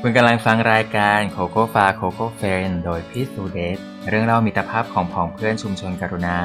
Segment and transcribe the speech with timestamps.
[0.00, 3.78] คุณกำลังฟังรายการโคโค่ฟาโคโค่เฟนโดยพี่สูเดส
[4.08, 6.38] เรื่องเล่ามิตรภาพของผองเพื่อนชุมชนกรุณา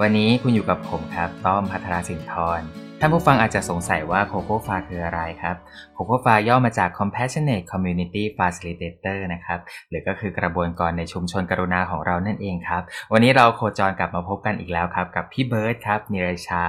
[0.00, 5.56] วันนี้คุณอยู่กับผมครับ ต้อมพัทราสินทร์ ท่านผู้ฟังอาจจะสงสัยว่าโคโคฟาคืออะไรครับ
[5.94, 12.82] โคโคฟาย่อมาจาก Compassionate Community Facilitator นะครับ หรือก็คือกระบวนการในชุมชนกรุณาของเรานั่นเองครับ
[13.12, 16.62] วันนี้เราโคจรกลับมาพบกันอีกแล้วครับ กับพี่เบิร์ดครับ นิรชา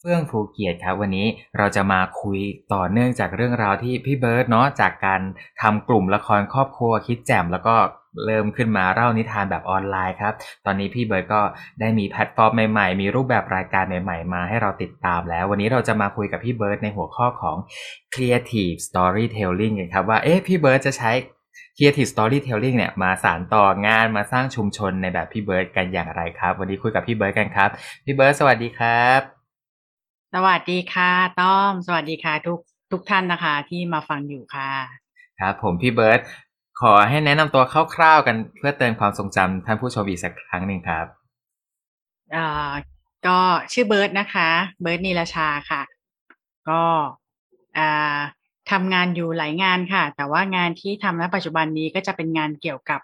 [0.00, 1.26] เฟื่องภูเกียรติครับ วันนี้
[1.58, 2.40] เราจะมาคุย
[2.74, 5.20] ต่อเนื่องจากเรื่องราวที่พี่เบิร์ดเนาะจากการ
[5.62, 7.76] ทำกลุ่มละครครอบครัวคิดแจ่มแล้วก็
[8.24, 10.32] เริ่มขึ้นมาเล่านิทานแบบออนไลน์ครับ
[10.66, 11.40] ตอนนี้พี่เบิร์ดก็
[11.80, 17.56] ได้มีแพลตฟอร์มใหม่ๆ มีรูปแบบรายการใหม่ๆ มาให้เราติดตามแล้ว วันนี้เราจะมาคุยกับพี่เบิร์ดในหัวข้อของ
[18.14, 21.12] Creative Storytelling กันครับว่าเอ๊ะพี่เบิร์ดจะใช้
[21.76, 27.70] Creative Storytelling เนี่ยมาสานต่องานมาสร้างชุมชนในแบบพี่เบิร์ดกันอย่างไรครับ วันนี้คุยกับพี่เบิร์ดกันครับ
[28.04, 29.20] พี่เบิร์ดสวัสดีครับ
[30.34, 32.58] สวัสดีค่ะต้อม สวัสดีค่ะทุก
[32.92, 34.72] ทุกท่านนะคะที่มาฟังอยู่ค่ะ
[35.40, 36.20] ครับผมพี่เบิร์ด
[36.82, 37.62] ขอให้แนะนำตัว
[37.94, 41.06] คร่าวๆกันเพื่อเตือนความทรงจำท่านผู้ชมอีกสักครั้งหนึ่งครับ
[42.36, 42.72] อ่า
[43.26, 43.38] ก็
[43.72, 44.48] ชื่อเบิร์ดนะคะ
[44.80, 45.82] เบิร์ดนีรชาค่ะ
[46.68, 46.82] ก็
[47.78, 48.18] อ่า
[48.70, 53.00] ทำงานอยู่หลายงานค่ะ แต่ว่างานที่ทำณปัจจุบันนี้ก็จะเป็นงานเกี่ยวกับ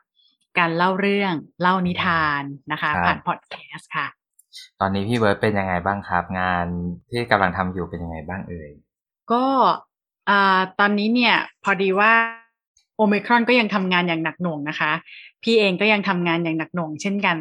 [0.58, 4.06] การเล่าเรื่องเล่านิทานนะคะครับผ่านพอดแคสต์ค่ะ
[4.80, 6.66] ตอนนี้พี่เบิร์ดเป็นยังไงบ้างครับ งาน
[7.10, 8.70] ที่กำลังทำอยู่เป็นยังไงบ้างเอ่ย
[9.32, 9.44] ก็
[10.28, 12.12] อ่าตอนนี้เนี่ยพอดีว่า
[12.98, 14.92] โอมิครอนก็ยังทำงานอย่างหนักหน่วงนะคะ
[15.42, 17.36] พี่เองก็ยังทำงานอย่างหนักหน่วงเช่นกัน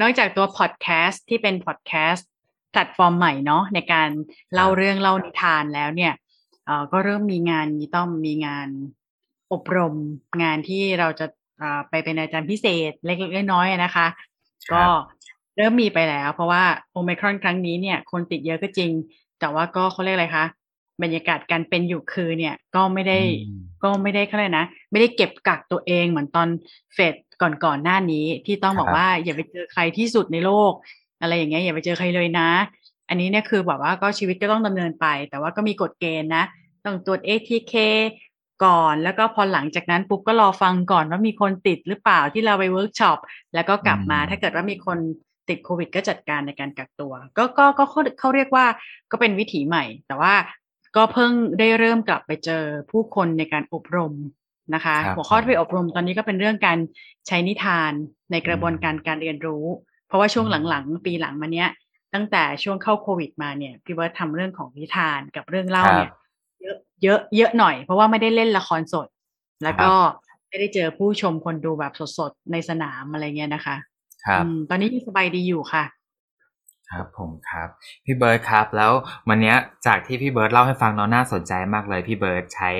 [0.00, 2.28] นอกจากตัวพอดแคสต์ที่เป็นพอดแคสต์
[2.72, 4.08] แพลตฟอร์มใหม่เนาะในการ
[4.54, 6.12] เล่าเรื่องเล่านิทานแล้วเนี่ย
[6.66, 8.68] เอ่อก็เริ่มมีงานมีต้องมีงาน
[9.52, 9.94] อบรม
[10.42, 11.26] งานที่เราจะ
[11.62, 14.06] อ่าไปเป็นอาจารย์พิเศษเล็กๆน้อยๆนะคะ
[14.72, 14.82] ก็
[15.56, 16.62] เริ่มมีไปแล้ว เพราะว่า
[16.92, 18.90] โอมครอนครั้งนี้เนี่ยคนติดเยอะก็จริง
[19.40, 20.44] แต่ว่าก็เขาเรียกอะไรคะ
[21.02, 26.48] บรรยากาศการเป็นอยู่คือเนี่ยก็ไม่ได้อืมก็ไม่ได้เขาเลยกนะ ไม่ได้เก็บกักตัวเองเหมือนตอน
[26.94, 30.72] เฟดก่อนก่อนๆหน้านี้ที่ต้องบอกครับว่าอย่าไปเจอใครที่สุดในโลก
[31.20, 32.48] อะไรอย่างเงี้ยอย่าไปเจอใครเลยนะ
[33.08, 36.44] อันนี้เนี่ยคือแบบว่าก็ชีวิตก็ต้องดำเนินไป แต่ว่าก็มีกฎเกณฑ์นะ
[36.84, 37.74] ต้องตรวจ ATK
[38.64, 43.18] ก่อนแล้วก็พอหลังจากนั้นปุ๊บก็รอฟังก่อนว่ามีคนติดหรือเปล่าที่เราไปเวิร์กช็อป
[43.54, 44.98] แล้วก็กลับมาอืมถ้าเกิดว่ามีคน
[45.48, 48.66] ติดโควิดก็จัดการในการกักตัว ก็ก็ก็เขาเขาเรียกว่า
[49.10, 50.34] ก็เป็นวิถีใหม่ แต่ว่า
[50.96, 54.12] ก็เพิ่งได้เริ่มกลับไปเจอผู้คนในการอบรม
[54.74, 56.78] นะคะครับหัวข้อที่ไปอบรมตอนนี้ก็เป็นเรื่องการ
[57.26, 57.92] ใช้นิทาน
[58.30, 59.64] ในกระบวนการการเรียนรู้
[60.06, 61.68] เพราะว่าช่วงหลังๆ ปีหลังมาเนี้ย
[62.14, 66.10] ตั้งแต่ช่วงเข้าโควิดมาเนี่ยพี่เบิร์ตทำเรื่องของนิทานกับเรื่องเล่าเนี่ย
[66.62, 69.08] เยอะเยอะเยอะหน่อย เพราะว่าไม่ได้เล่นละครสด
[69.62, 69.90] แล้วก็
[70.48, 73.76] ไม่ได้เจอผู้ชมคนดูแบบสดๆในสนามอะไรเงี้ยนะคะ
[74.24, 75.84] ครับอืมตอนนี้ยังสบายดีอยู่ค่ะ
[76.92, 77.68] ครับผมครับ
[78.04, 78.92] พี่เบิร์ดครับแล้ว
[79.28, 79.54] วันนี้
[79.86, 82.70] จากที่พี่เบิร์ดเล่าให้ฟังเนาะน่าสนใจมากเลยพี่เบิร์ดใช้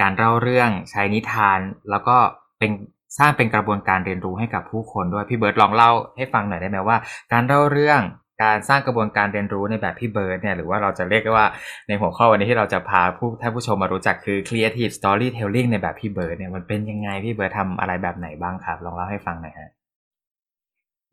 [0.00, 1.58] การเล่าเรื่องใช้นิทาน
[1.90, 2.16] แล้วก็
[2.58, 2.70] เป็น
[3.18, 6.96] สร้างเป็นกระบวนการเรียนรู้ให้กับผู้คนด้วยพี่เบิร์ดลองเล่าให้ฟังหน่อยได้ไหมว่า
[7.32, 8.00] การเล่าเรื่อง
[8.44, 11.46] การสร้างกระบวนการเรียนรู้ในแบบพี่เบิร์ดเนี่ยหรือว่าเราจะเรียกว่า
[11.88, 19.70] ในหัวข้อวันนี้ที่เราจะพาผู้ท่านผู้ชมมารู้จักคือ creative storytelling ในแบบพี่เบิร์ดเนี่ยมันเป็นยังไงพี่เบิร์ดทำอะไรแบบไหนบ้างครับ ลองเล่าให้ฟังหน่อยฮะ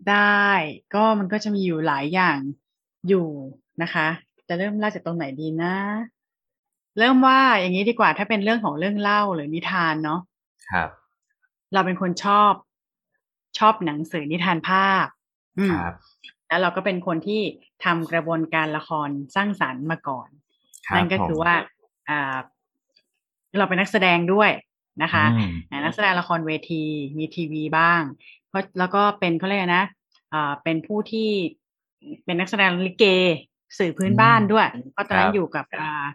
[0.09, 0.47] ได้
[0.95, 2.39] ก็มันก็จะมีอยู่หลายอย่าง
[3.07, 3.27] อยู่
[3.81, 4.07] นะคะ
[4.47, 5.75] จะเริ่มเล่าจากตรงไหนดีนะ
[6.99, 10.19] เริ่มว่าอย่างนี้ดีกว่าถ้าเป็นเรื่องของเรื่องเล่าหรือนิทานเนาะ
[10.69, 10.89] ครับ
[11.73, 12.53] เราเป็นคนชอบ
[13.59, 15.05] ชอบหนังสือนิทานภาพ
[15.59, 15.95] อืมครับ
[16.47, 17.41] แล้วเราก็เป็นคนที่
[17.83, 20.29] ทำกระบวนการละครสร้างสรรค์มาก่อน
[20.87, 21.53] ครับนั่นก็คือว่า
[22.09, 22.37] อ่า
[23.57, 24.51] เราเป็นนักแสดงด้วย
[25.03, 26.83] นะคะอืมอ่านักแสดงละครเวที
[27.17, 28.01] มีทีวีบ้าง
[28.53, 29.85] เพราะแล้วก็เป็นเขาเรียกอะไรนะ
[30.33, 31.29] อ่าเป็นผู้ที่
[32.25, 33.05] เป็นนักแสดงลิเก
[33.77, 36.05] สื่อพื้นบ้านด้วย เพราะตอนนั้ครันบอยู่กับอ่า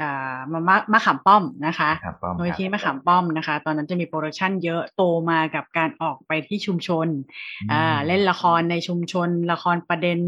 [0.00, 7.06] อ่ามามะมะขามป้อมนะคะครับป้อมโดยครับที่มะขามป้อมนะคะ ตอนนั้นจะมี production เยอะโตมากับการออกไปที่ชุมชน
[7.72, 10.18] อ่าเล่นละครในชุมชน ละครประเด็น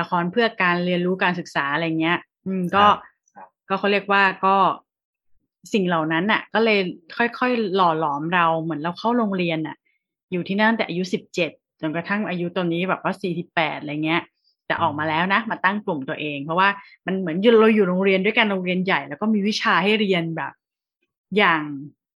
[0.00, 2.84] ละครเพื่อการเรียนรู้การศึกษาอะไรเงี้ย อืมก็
[3.34, 4.56] ครับก็เขาเรียกว่าก็
[5.72, 6.78] สิ่งเหล่านั้นน่ะ ก็เลย
[7.16, 9.76] ค่อยๆ หล่อหลอมเราเหมือนเราเข้าโรงเรียนน่ะ
[10.32, 11.50] อยู่ที่นั่นแต่อายุสิบเจ็ด
[11.80, 14.22] จนกระทั่งอายุตอนนี้แบบว่าสี่สิบแปดอะไรเงี้ย
[14.66, 16.68] แต่ออกมาแล้วนะ มาตั้งกลุ่มตัวเอง เพราะว่า
[17.06, 20.52] มันเหมือนเราอยู่โรงเรียนด้วยกันโรงเรียนใหญ่ แล้วก็มีวิชาให้เรียนแบบ
[21.36, 21.62] อย่าง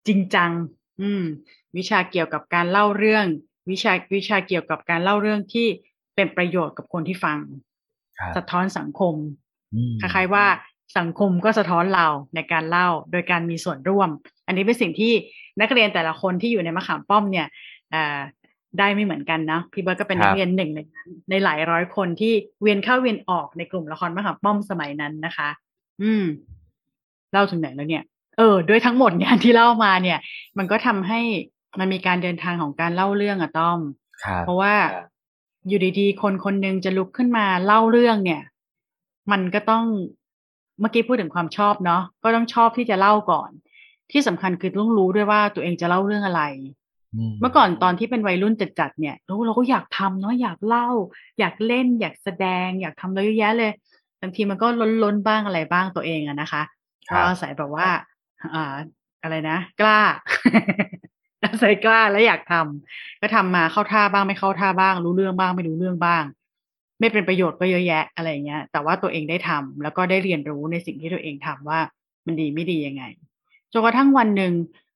[0.06, 0.50] จริงจัง
[1.00, 1.22] อืม
[1.76, 3.26] วิชาเกี่ยวกับการเล่าเรื่อง
[3.70, 5.66] วิชาวิชาเกี่ยวกับการเล่าเรื่องที่
[6.14, 7.38] เป็นประโยชน์กับคนที่ฟัง
[8.18, 9.14] ครับสะท้อนสังคม
[9.74, 10.46] อืมคล้ายๆว่า
[10.98, 14.10] สังคมก็สะท้อนเราในการเล่าโดยการมีส่วนร่วม
[14.46, 15.12] อันนี้เป็นสิ่งที่
[15.60, 17.54] นักเรียนแต่ละคนที่อยู่ในมะขามป้อมเนี่ยอ่า
[18.78, 25.48] ได้ไม่เหมือนกันนะพี่เบิร์ตก็เป็นนักเรียนหนึ่งในนั้นในหลายร้อยคนที่เวียนเข้าเวียนออกในกลุ่มละครมะขามป้อมสมัยนั้นนะคะ
[26.02, 26.24] อืม
[27.32, 28.04] เล่าถึงไหนแล้วเนี่ย
[28.38, 30.18] เออ ด้วยทั้งหมดงานที่เล่ามาเนี่ย
[30.58, 31.20] มันก็ทำให้
[31.78, 33.80] มันมีการเดินทางของการเล่าเรื่องอะต้อม
[34.24, 34.74] ครับเพราะว่า
[35.68, 38.42] อยู่ดีๆ คนคนหนึ่งจะลุกขึ้นมาเล่าเรื่องเนี่ย
[39.32, 39.84] มันก็ต้อง
[40.80, 43.50] เมื่อกี้พูดถึงความชอบเนาะก็ต้องชอบที่จะเล่าก่อน
[44.12, 46.42] ที่สำคัญคือต้องรู้ด้วยว่าตัวเองจะเล่าเรื่องอะไร
[47.40, 50.88] เมื่อก่อนตอนที่เป็นวัยรุ่นจัดๆเนี่ยเราเราก็อยากทำเนาะอยากเล่า
[51.38, 53.72] อยากเล่น อยากแสดง อยากทำอะไรเยอะแยะเลย
[54.20, 54.66] บางทีมันก็
[55.02, 56.62] ล้นๆบ้างอะไรบ้างตัวเองอะนะคะ
[57.08, 57.88] ครัก็บอาศัยแบบว่า
[58.54, 58.74] อ่า
[59.22, 60.00] อะไรนะ กล้า
[61.44, 66.24] อาศัยกล้าและอยากทำก็ทำมาเข้าท่าบ้างไม่เข้าท่าบ้าง รู้เรื่องบ้างไม่รู้เรื่องบ้าง
[67.00, 71.80] ไม่เป็นประโยชน์ก็เยอะแยะอะไรอย่างเงี้ย แต่ว่าตัวเองได้ทำแล้วก็ได้เรียนรู้ในสิ่งที่ตัวเองทำว่า
[72.26, 73.04] มันดีไม่ดียังไง
[73.72, 74.52] จนกระทั่งวันหนึ่ง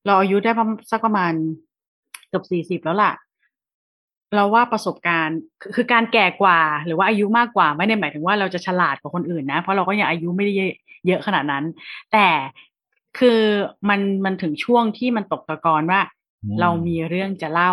[0.06, 1.32] เราอายุได้ประมาณสักประมาณ
[2.31, 3.12] เกือบสี่สิบแล้วล่ะ
[4.35, 10.75] เราว่าประสบการณ์คือคือการแก่กว่า หรือว่าอายุมากกว่าไม่ได้หมายถึงว่าเราจะฉลาดกว่าคนอื่นนะ เพราะเราก็ยังอายุไม่ได้เยอะ
[11.06, 11.65] เยอะขนาดนั้น
[12.12, 12.29] แต่
[13.19, 13.41] คือ
[13.88, 16.00] มันมันถึงช่วงที่มันตกตะกอนว่า
[16.44, 17.73] อืมเรามีเรื่องจะเล่า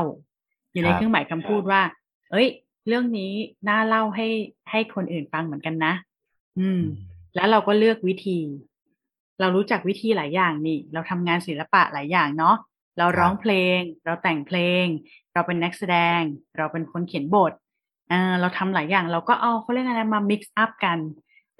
[0.71, 1.81] อยู่ในครับเครื่องหมายคำพูดว่า
[2.31, 2.47] เอ้ย
[2.87, 3.31] เรื่องนี้
[3.69, 4.27] น่าเล่าให้
[4.71, 5.93] ให้คนอื่นฟังเหมือนกันนะ
[6.59, 6.81] อืม
[7.35, 8.39] แล้วเราก็เลือกวิธี
[9.39, 12.55] เรารู้จักวิธีหลายอย่างนี่ เราทำงานศิลปะหลายอย่างเนาะ
[12.97, 14.85] เราร้องเพลง เราแต่งเพลง
[15.33, 16.21] เราเป็นนักแสดง
[16.57, 17.53] เราเป็นคนเขียนบท
[18.11, 20.99] อ่าเราทำหลายอย่าง เราก็เอาเขาเรียกอะไรมา mix up กัน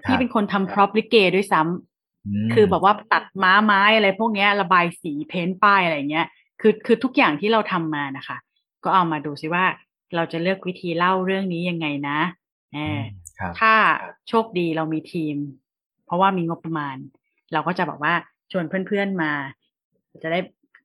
[0.03, 1.67] ครับพี่เป็นคนทำ prop ลิเกด้วยซ้ำ
[2.45, 6.27] มคือแบบว่าตัดม้าไม้อะไรพวกเนี้ยระบายสีเพ้นท์ป้ายอะไรเงี้ย
[6.61, 8.37] คือคือทุกอย่างที่เราทำมานะคะ
[8.83, 9.65] ก็เอามาดูซิว่า
[10.15, 12.19] เราจะเลือกวิธีเล่าเรื่องนี้ยังไงนะ
[12.73, 12.99] เออ
[13.39, 13.73] ครับถ้า
[14.29, 15.35] โชคดีเรามีทีม
[16.05, 16.95] เพราะว่ามีงบประมาณ
[17.53, 18.13] เราก็จะบอกว่า
[18.51, 19.31] ชวนเพื่อนๆมา
[20.23, 20.39] จะได้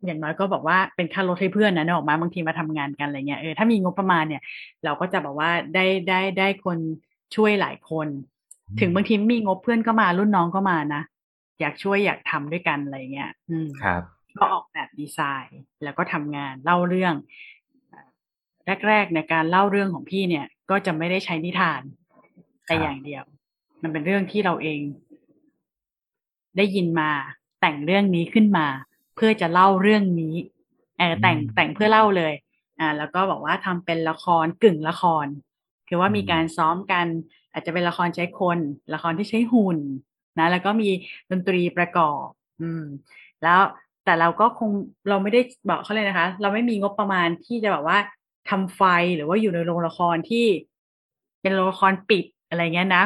[0.05, 4.43] อย่างน้อยก็บอกว่าเป็นค่ารถให้เพื่อนนะเนกออกมาบางทีมาทำงานกันอะไรเงี้ยเออถ้ามีงบประมาณเนี่ย
[4.85, 6.79] เราก็จะบอกว่าได้ได้ได้คน
[7.37, 8.09] ช่วยหลายคน
[8.81, 11.03] ถึงบางทีไม่มีงบเพื่อนก็มารุ่นน้องก็มานะ
[11.61, 14.03] อยากช่วยอยากทำด้วยกันอะไรเงี้ยอืมครับ
[14.39, 17.15] ก็ออกแบบดีไซน์ แล้วก็ทำงานเล่าเรื่อง
[18.89, 21.83] แรกๆในการเล่าเรื่องของพี่เนี่ย ก็จะไม่ได้ใช้นิทาน
[22.67, 23.25] แต่ครับอย่างเดียว
[23.83, 24.81] มันเป็นเรื่องที่เราเอง
[26.57, 27.11] ได้ยินมา
[27.61, 28.67] แต่งเรื่องนี้ขึ้นมา
[29.15, 30.35] เพื่อจะเล่าเรื่องนี้
[30.99, 32.33] เออแต่งอืมแต่งเพื่อเล่าเลย
[32.79, 35.27] อ่าแล้วก็บอกว่าทำเป็นละครกึ่งละคร
[35.89, 37.07] คือว่าอืมมีการซ้อมกัน
[37.53, 38.59] อาจจะเป็นละครใช้คน
[38.95, 39.79] ละครที่ใช้หุ่น
[40.39, 40.89] นะแล้วก็มี
[41.31, 42.27] ดนตรีประกอบ
[42.61, 42.85] อืม
[43.43, 43.61] แล้ว
[44.05, 44.71] แต่เราก็คง
[45.09, 47.99] เราไม่ได้บอกเขาเลยนะคะ เราไม่มีงบประมาณที่จะแบบว่า
[48.51, 48.83] ทำไฟ
[49.17, 50.47] หรือว่าอยู่ในโรงละครที่
[51.43, 53.05] เป็นโรงละครปิดอะไรเงี้ยนะ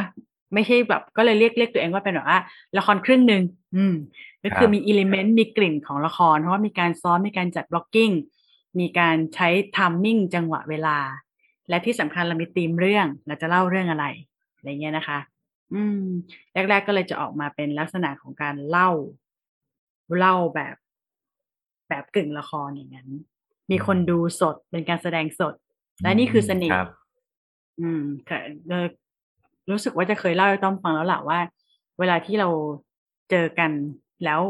[0.54, 2.40] ไม่ใช่แบบก็เลยเรียกเรียกตัวเองว่าเป็นแบบว่า
[2.78, 3.42] ละครครึ่งหนึ่ง
[3.76, 3.94] อืม
[4.46, 8.10] ก็คือครับมี element มีกลิ่นของละคร เพราะว่ามีการซ้อมมีการจัด blocking
[8.80, 10.98] มีการใช้ timing จังหวะเวลา
[11.68, 14.06] และที่สำคัญเรามีธีมเรื่องเราจะเล่าเรื่องอะไร
[14.56, 15.18] อะไรเงี้ยนะคะ
[15.74, 16.00] อืม
[16.52, 18.90] แรก ๆ ก็เลยจะออกมาเป็นลักษณะของการเล่า
[20.18, 20.76] เล่าแบบ
[21.88, 23.08] แบบกึ่งละครอย่างนั้น
[23.70, 25.54] มีคนดูสดเป็นการแสดงสด
[26.02, 26.88] และนี่คือเสน่คห์รับ
[27.80, 28.86] อืมค่ะเอ่อ
[29.70, 31.38] รู้สึกว่าจะเคยเล่าให้ต้อมฟังแล้วแหละว่า
[31.98, 32.48] เวลาที่เรา
[33.30, 33.70] เจอกัน
[34.24, 34.40] แล้ว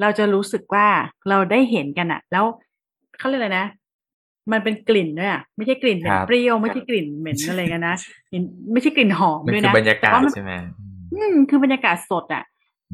[0.00, 0.86] เราจะรู้สึกว่า
[1.28, 2.44] เราได้เห็นกันอะแล้ว
[3.18, 3.66] เขาเรียกอะไรนะ
[4.52, 7.94] มันเป็นกลิ่นด้วยอะไม่ใช่กลิ่นเหม็นครับเปรี้ยวไม่ใช่กลิ่นเหม็นอะไรกันนะ
[8.72, 10.52] ไม่ใช่กลิ่นหอมมันด้วยคือนะบรรยากาศแต่ว่มันใช่ไหม
[11.14, 12.44] อืมคือบรรยากาศสดอะ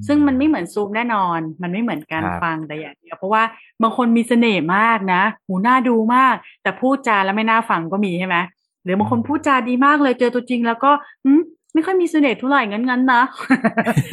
[0.06, 3.42] ซึ่งมันไม่เหมือนซูมแน่นอน มันไม่เหมือนการครับฟังแต่อย่างเดียวเพราะว่า
[3.82, 8.36] บางคนมีเสน่ห์มากนะ หูน่าดูมาก แต่พูดจาแล้วไม่น่าฟังก็มีใช่ไหม
[8.84, 10.90] หรือบางคนพูดจาดีมากเลยเจอตัวจริง แล้วก็
[11.24, 11.42] อืม
[11.74, 13.22] ไม่ค่อยมีเสน่ห์เท่าไหร่งั้นงั้นๆนะ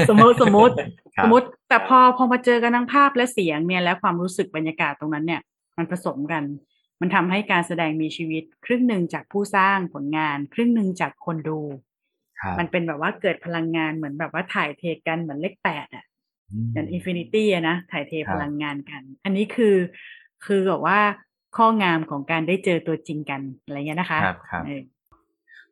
[0.10, 0.74] สมมติสมมติ
[1.16, 5.42] ครับสมมติ แต่พอพอมาเจอกันทั้งภาพและเสียงเนี่ยและความรู้สึกบรรยากาศตรงนั้นเนี่ย
[5.78, 6.44] มันผสมกัน
[7.02, 11.60] มันทำให้การแสดงมีชีวิต ครึ่งหนึ่งจากผู้สร้างผลงาน ครึ่งหนึ่งจากคนดู
[12.40, 16.06] ครับมันเป็นแบบว่าเกิดพลังงานเหมือนแบบว่าถ่ายเทกันเหมือนเลขแปดอะ
[16.52, 19.76] อืมเหมือน infinity อะนะถ่ายเทครับพลังงานกัน อันนี้คือ
[20.46, 21.00] คือแบบว่า
[21.58, 24.82] ความงามของการได้เจอตัวจริงกันอะไรเงี้ยนะคะครับครับเออ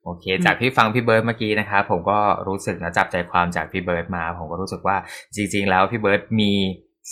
[0.05, 4.97] โอเค จากที่ฟังพี่เบิร์ดเมื่อกี้นะครับผมก็รู้สึกนะจับใจความจากพี่เบิร์ดมา ผมก็รู้สึกว่า
[5.35, 6.51] จริง ๆ แล้วพี่เบิร์ดมี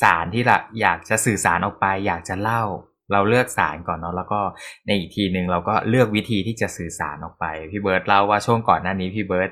[0.01, 2.63] สารที่ละอยากจะสื่อสารออกไป อยากจะเล่า
[3.11, 4.39] เราเลือกสารก่อนเนาะแล้วก็
[4.87, 9.49] ในอีกทีหนึ่งเราก็เลือกวิธีที่จะสื่อสารออกไปพี่เบิร์ดเล่าว่าช่วงก่อนหน้านี้พี่เบิร์ด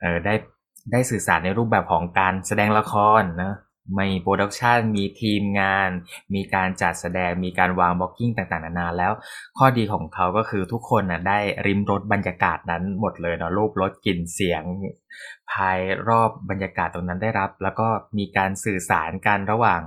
[0.00, 0.34] เออได้
[0.92, 3.52] ได้สื่อสารในรูปแบบของการแสดงละครนะ
[3.98, 5.90] มี production มีทีมงาน
[6.34, 9.12] มีการจัดแสดงมีการวาง blocking ต่างๆ นานาแล้ว
[9.58, 14.62] ข้อดีของเขาก็คือทุกคนนะได้ลิ้มรสบรรยากาศนั้นหมดเลยเนาะรูปรสกลิ่นเสียง
[15.50, 15.78] ภาย
[16.08, 19.80] รอบบรรยากาศตรงนั้นได้รับ แล้วก็มีการสื่อสารกันระหว่าง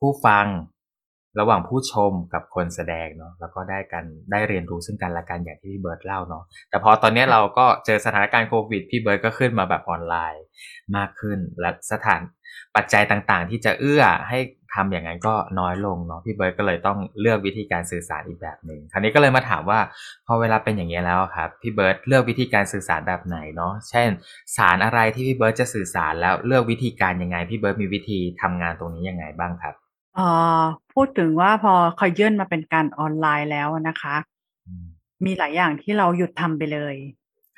[0.00, 0.46] ผู้ฟัง
[1.38, 10.44] ระหว่างผู้ชมกับคนแสดงเนาะแล้วก็ได้กันได้เรียนรู้ซึ่งกันและกันอย่างที่พี่เบิร์ดเล่าเนาะแต่พอตอนนี้เราก็เจอสถานการณ์โควิดพี่เบิร์ดก็ขึ้นมาแบบออนไลน์
[10.96, 12.20] มากขึ้น และสถาน
[12.76, 14.38] ปัจจัยต่างๆ ที่จะเอื้อให้
[14.74, 19.80] ทำอย่างนั้นก็น้อยลงเนาะพี่เบิร์ดก็เลยต้องเลือกวิธีการสื่อสารอีกแบบหนึ่งคราวนี้ก็เลยมาถามว่า
[20.26, 24.08] พอเวลาเป็นอย่างนี้แล้วครับพี่เบิร์ดเลือกวิธีการสื่อสารแบบไหนเนาะเช่น
[24.56, 29.74] สารอะไรที่พี่เบิร์ดจะสื่อสารแล้วเลือกวิธีการยังไงพี่เบิร์ดมีวิธีทำงานตรงนี้ยังไงบ้างครับ
[30.14, 30.26] เอ่
[30.60, 30.62] อ
[30.92, 34.16] พูดถึงว่าพอคอยยื่นมาเป็นการออนไลน์แล้วนะคะ
[35.24, 36.94] มีหลายอย่างที่เราหยุดทำไปเลย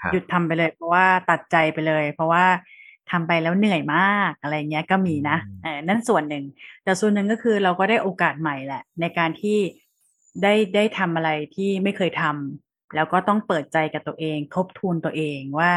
[0.01, 2.45] ครับหยุดทำไปเลย เพราะว่าตัดใจไปเลย เพราะว่า
[3.11, 6.45] ทำไปแล้วเหนื่อยมาก อะไรเงี้ย ก็มีนะอืมเออนั่นส่วนหนึ่ง
[6.85, 9.59] แต่ส่วนหนึ่งก็คือเราก็ได้โอกาสใหม่แหละ ในการที่
[10.43, 15.73] ได้ ได้ทำอะไรที่ไม่เคยทำ แล้วก็ต้องเปิดใจกับตัวเอง ทบทวนตัวเองว่า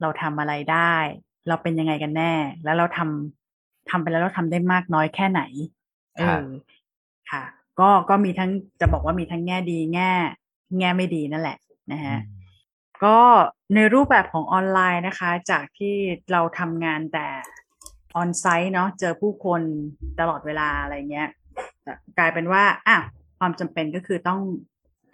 [0.00, 0.94] เราทำอะไรได้
[1.48, 5.42] เราเป็นยังไงกันแน่ แล้วเราทำ ทำไปแล้วเราทำได้มากน้อยแค่ไหน
[6.16, 6.46] เอครับอ
[7.30, 7.42] ค่ะ
[7.80, 8.50] ก็ก็มีทั้ง
[8.80, 10.12] จะบอกว่ามีทั้งแง่ดีแง่
[10.78, 11.58] แง่ไม่ดีนั่นแหละ
[11.92, 12.18] นะฮะ
[13.04, 13.18] ก็
[13.74, 15.94] ในรูปแบบของออนไลน์นะคะ จากที่
[16.32, 17.28] เราทำงานแต่
[18.16, 19.62] ออนไซต์เนาะเจอผู้คน
[20.20, 21.28] ตลอดเวลาอะไรเงี้ย
[21.82, 22.98] แต่กลายเป็นว่าอะ
[23.38, 24.40] ความจำเป็นก็คือต้อง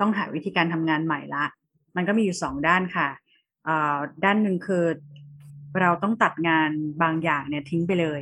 [0.00, 1.44] ต้องหาวิธีการทำงานใหม่ละ
[1.96, 3.08] มันก็มีอยู่สองด้านค่ะ
[3.64, 4.84] เอ่อด้านหนึ่งคือ
[5.80, 6.70] เราต้องตัดงาน
[7.02, 8.20] บางอย่างเนี่ยทิ้งไปเลย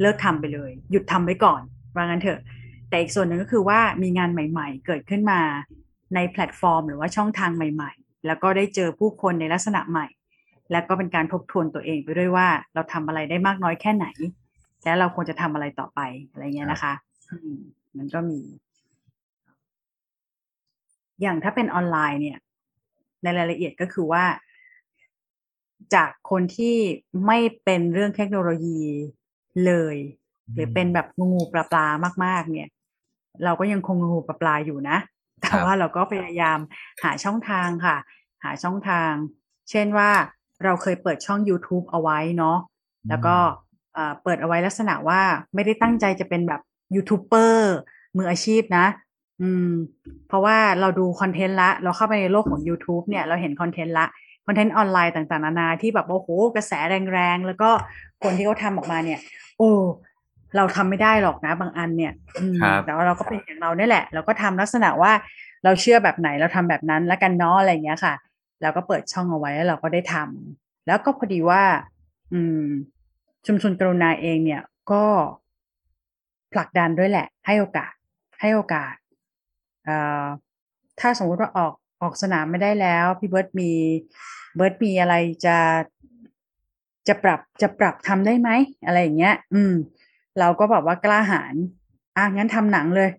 [0.00, 1.62] เลิกทำไปเลย หยุดทำไว้ก่อน
[1.96, 2.40] ว่างั้นเถอะ
[2.88, 5.40] แต่อีกส่วนหนึ่งก็คือว่ามีงานใหม่ ๆ เกิดขึ้นมา
[6.14, 10.06] ในแพลตฟอร์ม หรือว่าช่องทางใหม่ ๆ แล้วก็ได้เจอผู้คนในลักษณะใหม่
[10.72, 14.06] แล้วก็เป็นการทบทวนตัวเองไปด้วยว่าเราทำอะไรได้มากน้อยแค่ไหน
[14.84, 16.00] และเราควรจะทำอะไรต่อไป
[16.30, 16.92] อะไรเงี้ยนะคะ
[17.30, 17.54] อืม
[17.96, 18.40] มันก็มี
[21.20, 22.38] อย่างถ้าเป็นออนไลน์เนี่ย
[23.22, 24.24] ในรายละเอียดก็คือว่า
[25.94, 26.76] จากคนที่
[27.26, 28.80] ไม่เป็นเรื่องเทคโนโลยี
[29.66, 29.96] เลย
[30.54, 31.86] หรือเป็นแบบงูปลาปลา
[32.24, 32.68] มาก ๆ เนี่ย
[33.44, 34.98] เราก็ยังคงงูปลาปลาอยู่นะ
[35.40, 36.58] แต่ครับว่าเราก็พยายาม
[37.02, 37.96] หาช่องทางค่ะ
[38.44, 39.12] หาช่องทาง
[39.70, 40.10] เช่นว่า
[40.64, 42.58] เราเคยเปิดช่อง YouTube เอาไว้เนาะ
[43.08, 43.36] แล้วก็
[43.94, 45.20] เอ่อเปิดเอาไว้ลักษณะว่า
[45.54, 46.60] ไม่ได้ตั้งใจจะเป็นแบบ
[46.94, 47.74] ยูทูบเบอร์
[48.16, 48.86] มืออาชีพนะ
[49.42, 49.70] อืม
[50.28, 54.06] เพราะว่าเราดูคอนเทนต์ละ เราเข้าไปในโลกของ YouTube เนี่ย เราเห็นคอนเทนต์ละ
[54.46, 56.72] คอนเทนต์ออนไลน์ต่างๆ นานาที่แบบว่าโอ้โหกระแส
[57.12, 57.70] แรงๆ แล้วก็
[58.22, 59.20] คนที่เขาทำออกมาเนี่ย
[59.58, 59.70] โอ้
[60.56, 65.12] เราทำไม่ได้หรอกนะบางอันเนี่ยอืมครับแต่ว่าเราก็เป็นอย่างเราเนี่ยแหละ เราก็ทำลักษณะว่า
[65.64, 68.14] เราเชื่อแบบไหนเราทำแบบนั้นแล้วกันเนาะอะไรอย่างเงี้ยค่ะ
[68.62, 71.62] เราก็เปิดช่องเอาไว้แล้วเราก็ได้ทำแล้วก็พอดีว่า
[72.32, 72.66] อืม
[73.46, 75.04] ชุมชนกรุณาเองเนี่ย ก็
[76.52, 77.92] ผลักดันด้วยแหละ ให้โอกาส
[78.40, 78.94] ให้โอกาส
[79.84, 80.24] เอ่อ
[81.00, 81.72] ถ้าสมมุติว่าออก
[82.02, 83.70] ออกสนามไม่ได้แล้ว พี่เบิร์ตมี
[84.56, 85.14] เบิร์ตมีอะไร
[85.46, 85.56] จะ
[87.08, 88.50] จะปรับจะปรับทำได้ไหม
[88.86, 89.74] อะไรอย่างเงี้ย อืม
[90.38, 91.54] เราก็แบบว่ากล้าหาญ
[92.16, 93.10] อะงั้นทำหนังเลย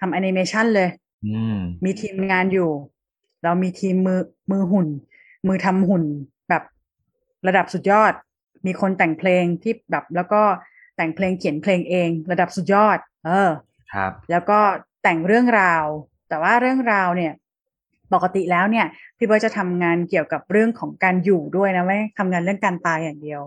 [0.00, 0.88] ทำแอนิเมชันเลย
[1.26, 2.70] อืมมีทีมงานอยู่
[3.44, 4.20] เรามีทีมมือ
[4.50, 4.88] มือหุ่น
[5.48, 6.04] มือทำหุ่น
[6.48, 6.62] แบบ
[7.46, 8.12] ระดับสุดยอด
[8.66, 10.42] มีคนแต่งเพลงที่แบบแล้วก็
[10.96, 13.50] แต่งเพลงเขียนเพลงเอง ระดับสุดยอด เออ
[13.92, 14.58] ครับ แล้วก็
[15.02, 15.84] แต่งเรื่องราว
[16.28, 17.32] แต่ว่าเรื่องราวเนี่ย
[18.14, 23.42] ปกติแล้วเนี่ย พี่เบิร์ตจะทำงานเกี่ยวกับเรื่องของการอยู่ด้วยนะไม่ทำงานเรื่องการตายอย่างเดียว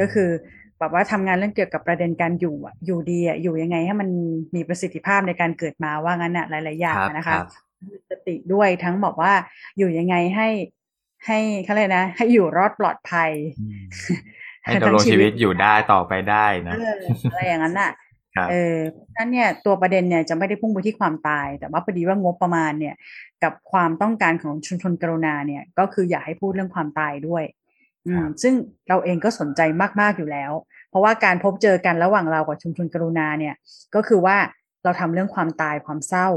[0.00, 0.30] ก็คือ
[0.82, 4.08] แบบว่าทำงานเรื่องเกี่ยวกับประเด็นการอยู่อะอยู่ดีอะอยู่ยังไงให้มัน
[4.54, 7.44] มีประสิทธิภาพในการเกิดมาว่างั้นอะหลาย ๆ อย่างครับอะนะคคะรับ
[7.88, 9.32] มีสติด้วยทั้งบอกว่า
[9.78, 10.48] อยู่ยังไงให้
[11.26, 13.80] ให้เขาเลยกนะ ให้อยู่รอดปลอดภัยอืม
[14.64, 16.92] ให้ดำรงทั้งชีชีวิวิตตอยู่ได้ต่อไปได้นะเออ
[17.30, 17.90] อะไรอย่างนั้นน่ะ
[18.36, 22.94] ครับเออเพราะฉะนั้นเนี่ยตัวประเด็นเนี่ยจะไม่ได้พุ่งไปที่ความตาย แต่ว่าพอดีว่างบประมาณเนี่ย
[23.42, 27.61] กับความต้องการของชุมชนกรุณาเนี่ย ก็คืออยากให้พูดเรื่องความตายด้วยอืม
[28.42, 28.54] ซึ่ง
[28.88, 29.60] เราเองก็สนใจ
[30.00, 30.52] มากๆอยู่แล้ว
[30.90, 33.54] เพราะว่าการพบเจอกันระหว่างเรากับชุมชนกรุณาเนี่ย
[33.94, 34.36] ก็คือว่า
[34.84, 36.28] เราทำเรื่องความตายความเศร้า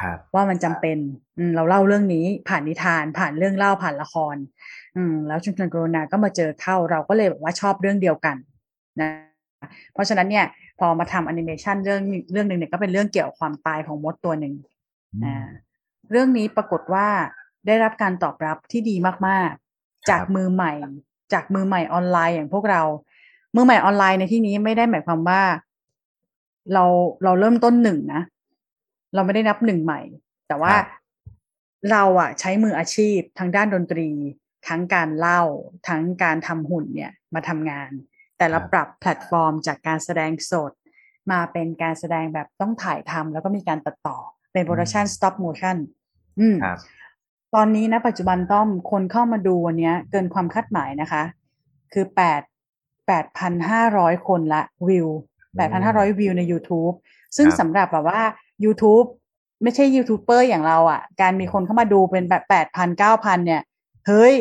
[0.00, 0.98] ครับว่ามันจำเป็น
[1.38, 4.36] อืมเราเล่าเรื่องนี้ผ่านนิทาน ผ่านเรื่องเล่าผ่านละคร
[4.96, 8.36] อืม แล้วชุมชนกรุณาก็มาเจอเข้าเราก็เลยแบบว่าชอบเรื่องเดียวกัน
[9.00, 9.10] นะ
[9.94, 10.46] เพราะฉะนั้นเนี่ย
[10.78, 12.02] พอมาทำแอนิเมชันเรื่อง
[12.32, 14.54] เรื่องหนึ่งเนี่ยก็เป็นเรื่องเกี่ยวกับความตายของมดตัวหนึ่ง
[15.24, 15.48] อ่า
[16.10, 17.08] เรื่องนี้ปรากฏว่า
[17.66, 20.72] ได้รับการตอบรับที่ดีมากๆ จากมือใหม่
[21.32, 22.82] จากมือใหม่ออนไลน์อย่างพวกเรา
[23.54, 25.42] มือใหม่ออนไลน์ในที่นี้ไม่ได้หมายความว่า
[26.72, 26.84] เรา
[27.24, 28.22] เราเริ่มต้นหนึ่งนะ
[29.14, 30.00] เราไม่ได้นับหนึ่งใหม่
[30.48, 30.86] แต่ว่าครับ
[31.90, 34.08] เราอะใช้มืออาชีพทั้งด้านดนตรี
[34.68, 35.42] ทั้งการเล่า
[35.88, 37.90] ทั้งการทำหุ่นเนี่ยมาทำงาน
[38.36, 40.72] แต่เราครับปรับแพลตฟอร์มจากการแสดงสด
[41.32, 44.18] มาเป็นการแสดงแบบต้องถ่ายทำแล้วก็มีการตัดต่อ
[44.52, 45.76] เป็น production stop motion
[46.40, 46.78] อืมครับ
[47.54, 51.22] ตอนนี้นะปัจจุบันต้อมคนเข้ามาดูวันเนี้ยเกินความคาดหมายนะคะ
[51.92, 52.40] คือแปด
[53.06, 55.08] แปดพันห้าร้อยคนละวิว
[55.58, 56.94] 8,500วิวใน YouTube
[57.36, 58.22] ซึ่งครับสำหรับแบบว่า
[58.64, 59.06] YouTube
[59.62, 63.62] ไม่ใช่ยูทูบเบอร์อย่างเราอะ การมีคนเข้ามาดูเป็นแบบแปดพันเก้าพันเนี่ย
[64.06, 64.34] เฮ้ย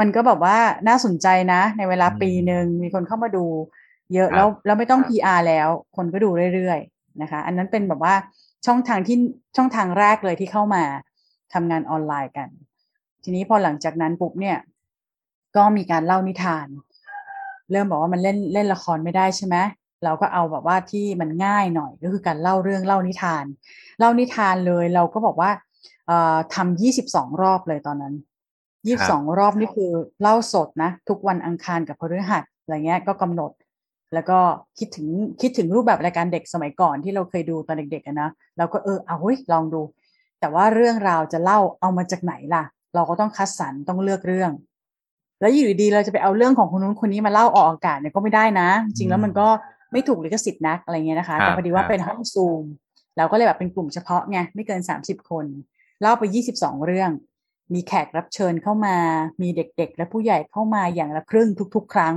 [0.00, 3.44] มันก็แบบว่าน่าสนใจนะ ในเวลาอืมปีหนึ่งมีคนเข้ามาดู
[4.14, 8.14] เยอะครับแล้วแล้วไม่ต้อง PR แล้ว คนก็ดูเรื่อยๆนะคะ อันนั้นเป็นแบบว่า
[8.66, 9.16] ช่องทางที่
[9.56, 10.84] ช่องทางแรกเลยที่เข้ามา
[11.54, 12.48] ทำงานออนไลน์กัน
[13.22, 14.58] ทีนี้พอหลังจากนั้นปุ๊บเนี่ย
[15.56, 16.66] ก็มีการเล่านิทาน
[17.70, 19.56] เริ่มบอกว่ามันเล่นเล่นละครไม่ได้ใช่ไหม
[20.04, 23.44] เราก็เอาแบบว่าที่มันง่ายหน่อยก็คือการเล่าเรื่องเล่านิทาน
[23.98, 25.50] เล่านิทานเลยเราก็บอกว่า
[26.06, 28.14] เอ่อทำยี่สิบสองรอบเลยตอนนั้น
[28.86, 29.90] ยี่สิบสองรอบนี่คือ
[30.22, 33.52] เล่าสดนะ ทุกวันอังคารกับพฤหัสอะไรเงี้ยก็กำหนด
[34.14, 34.38] แล้วก็
[34.78, 35.08] คิดถึง
[35.40, 39.80] คิดถึงรูปแบบรายการเด็กสมัยก่อนที่เราเคยดูตอนเด็กๆอะนะเราก็เออเอาเฮ้ยลองดู
[40.40, 44.50] แต่ว่าเรื่องราวจะเล่าเอามาจากไหนล่ะ เราก็ต้องคัดสรรต้องเลือกเรื่อง
[45.40, 49.48] แล้วอยู่ดีๆเราจะไปเอาเรื่องของคนนู้นคนนี้มาเล่าออกอากาศเนี่ยก็ไม่ได้นะ จริงๆแล้วมันก็
[49.92, 52.64] ไม่ถูกลิขสิทธิ์นักอะไรเงี้ยนะคะครับแต่พอดีว่าครับเป็นห้องซูม
[53.16, 55.46] เราก็เลยแบบเป็นกลุ่มเฉพาะไงไม่เกินสามสิบคน
[56.00, 57.10] เล่าไปยี่สิบสองเรื่อง
[57.74, 58.96] มีแขกรับเชิญเข้ามา
[59.42, 62.14] มีเด็กๆ และผู้ใหญ่เข้ามาอย่างละครึ่งทุก ๆ ครั้ง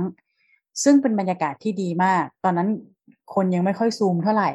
[0.82, 2.68] ซึ่งเป็นบรรยากาศที่ดีมาก ตอนนั้น
[3.34, 4.50] คนยังไม่ค่อยซูมเท่าไหร่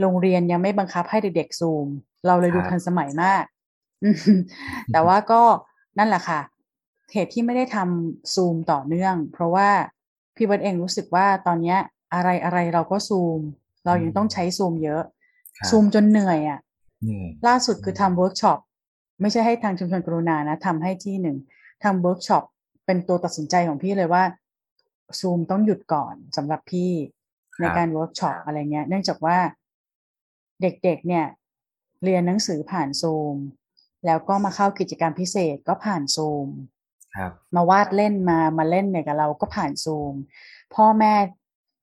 [0.00, 1.86] โรงเรียนยังไม่บังคับให้เด็กๆซูม
[2.26, 3.44] เราเลยดูครับทันสมัยมาก
[4.04, 4.16] อืม
[4.92, 5.42] แต่ว่าก็
[5.98, 6.40] นั่นแหละค่ะ
[7.12, 9.68] เหตุที่ไม่ได้ทำซูมต่อเนื่อง เพราะว่า
[10.36, 11.78] พี่เบิร์ตเองรู้สึกว่าตอนเนี้ย
[12.14, 13.40] อะไรอะไรเราก็ซูม
[13.84, 15.02] เรายังต้องใช้ซูมเยอะ
[15.58, 16.60] ครับซูมจนเหนื่อยอะ
[17.04, 18.58] เหนื่อยล่าสุดคือทำเวิร์กช็อป
[19.20, 21.36] ไม่ใช่ให้ทางชุมชนกรุณานะทำให้ที่หนึ่ง
[21.84, 22.44] ทำเวิร์กช็อป
[22.86, 24.24] เป็นตัวตัดสินใจของพี่เลยว่า
[25.20, 26.92] ซูมต้องหยุดก่อนสำหรับพี่
[27.60, 29.38] ในการเวิร์กช็อปอะไรเงี้ย เนื่องจากว่า
[30.62, 31.26] เด็กๆเนี่ย
[32.04, 33.36] เรียนหนังสือผ่านซูม
[34.06, 36.48] แล้วก็มาเข้ากิจกรรมพิเศษก็ผ่านซูม
[37.16, 40.14] ครับมาวาดเล่นมามาเล่นเนี่ยกับเราก็ผ่านซูม
[40.74, 41.14] พ่อแม่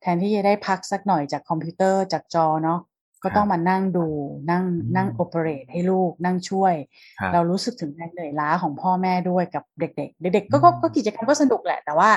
[0.02, 2.80] แทนที่จะได้พักสักหน่อยจากคอมพิวเตอร์จากจอเนาะ
[3.24, 4.08] ก็ต้องมานั่งดู
[4.52, 6.74] นั่งอืมนั่งโอเปเรตให้ลูกนั่งช่วย
[7.20, 12.10] ครับเรารู้สึกถึงแรงเหนื่อยล้าของพ่อแม่ด้วยกับเด็ก ๆ เด็ก ๆ ก็ก็อืมก็กิจกรรมก็สนุกแหละ แต่ว่า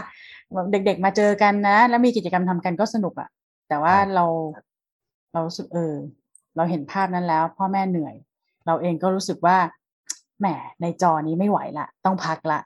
[0.72, 3.28] เด็ก ๆ มาเจอกันนะ แล้วมีกิจกรรมทำกันก็สนุกอะ
[3.68, 4.24] แต่ว่าเรา
[5.32, 5.94] เรารู้สึกเออ
[6.56, 8.14] เราเห็นภาพนั้นแล้ว พ่อแม่เหนื่อย
[8.66, 9.56] เราเองก็รู้สึกว่า
[10.40, 10.46] แหม
[10.80, 12.60] ในจอนี้ไม่ไหวละต้องพักละ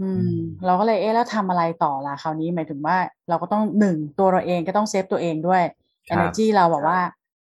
[0.00, 2.96] อืม เราก็เลยเอ๊ะแล้วทำอะไรต่อล่ะคราวนี้หมายถึงว่า
[3.28, 5.62] เราก็ต้องหนึ่งตัวเราเองก็ต้อง save ตัวเองด้วย
[6.08, 7.00] ครับ energy เราแบบว่า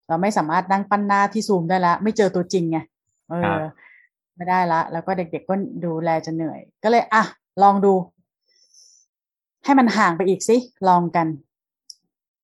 [0.09, 3.73] เราไม่สามารถนั่งปั้นหน้าที่ซูมได้ละไม่เจอตัวจริงไงครับ เออ
[4.37, 7.23] ไม่ได้ละ แล้วก็เด็กๆก็ดูแล้วจะเหนื่อย ก็เลย อะ
[7.63, 7.93] ลองดู
[9.65, 10.57] ให้มันห่างไปอีกสิ
[10.89, 11.27] ลองกัน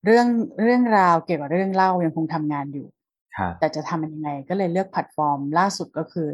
[0.04, 0.26] เรื่อง
[0.62, 2.87] เรื่องราวเกี่ยวกับเรื่องเล่ายังคงทำงานอยู่
[3.37, 6.30] ครับแต่จะทำมันยังไง ก็เลยเลือกแพลตฟอร์มล่าสุดก็คือ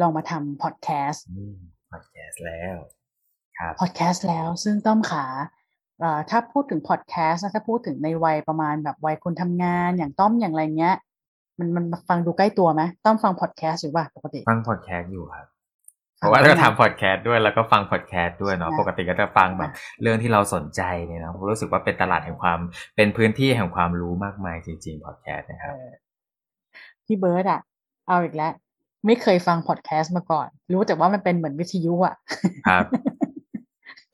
[0.00, 1.56] ลองมาทำพอดแคสต์อืม
[1.90, 2.76] พอดแคสต์แล้ว
[3.58, 5.26] ครับพอดแคสต์แล้วซึ่งต้อมขา
[6.00, 10.96] เอ่อถ้าพูดถึงพอดแคสต์นะถ้าพูดถึงในวัยประมาณแบบวัยคนทำงานอย่างต้อมอย่างไรเงี้ย
[11.58, 15.46] มันมันฟังดูใกล้ตัวไหมต้อมฟังพอดแคสต์อยู่ป่ะปกติ ฟังพอดแคสต์อยู่ครับ
[16.18, 19.70] ฟังราะว่าได้เราทำพอดแคสต์ด้วยแล้วก็ฟังพอดแคสต์ด้วยเนาะใช่ปกติก็จะฟังแบบ
[20.02, 22.58] เรื่องที่เราสนใจเนี่ยเนาะรู้สึกว่าเป็นตลาดแห่งความ
[22.96, 25.74] เป็นพื้นที่แห่งความรู้มากมายจริงๆพอดแคสต์นะครับ
[27.06, 27.60] พี่เบิร์ดอะ
[28.08, 28.52] เอาอีกแล้ว
[29.06, 32.14] ไม่เคยฟังพอดแคสต์มาก่อน รู้แต่ว่ามันเป็นเหมือนวิทยุอะ
[32.68, 32.84] ครับ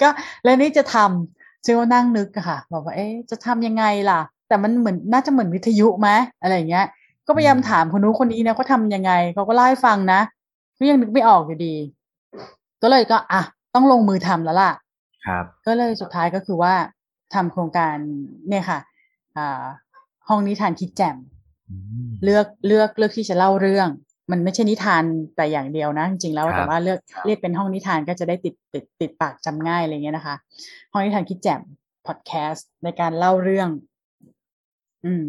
[0.03, 0.09] ก็
[0.45, 6.09] แล้วนี่จะทำซึ่งก็นั่งนึกอะค่ะบอกว่าเอ๊ะจะทำยังไงล่ะ แต่มันเหมือนน่าจะเหมือนวิทยุไหม
[6.43, 6.87] อะไรอย่างเงี้ย
[7.27, 10.21] ก็พยายามถามคนนู้นคนนี้นะเขาทำยังไงเขาก็เล่าให้ฟังนะ
[10.85, 11.75] ก็ยังนึกไม่ออกอยู่ดี
[12.83, 13.43] ก็เลยก็อะ
[13.75, 14.73] ต้องลงมือทำแล้วล่ะ
[15.27, 16.75] ครับ ก็เลยสุดท้ายก็คือว่า
[17.35, 17.97] ทำโครงการ
[18.49, 18.79] เนี่ยค่ะ
[19.37, 19.63] อ่า
[20.29, 21.17] ห้องนิทานคิดแจ่ม
[21.71, 21.77] อื
[22.09, 23.89] มเลือกเลือกเลือกที่จะเล่าเรื่อง
[24.31, 25.05] มันไม่ใช่นิทาน
[25.37, 30.37] แต่อย่างเดียวนะ จริงๆแล้วครับแต่ว่าเลือกเรียกเป็นห้องนิทานก็จะได้ติดติดติดปากจำง่ายอะไรเงี้ยนะคะ
[30.93, 31.61] ห้องนิทานคิดแจ่ม
[32.07, 33.69] พอดแคสต์ในการเล่าเรื่อง
[35.05, 35.25] อืม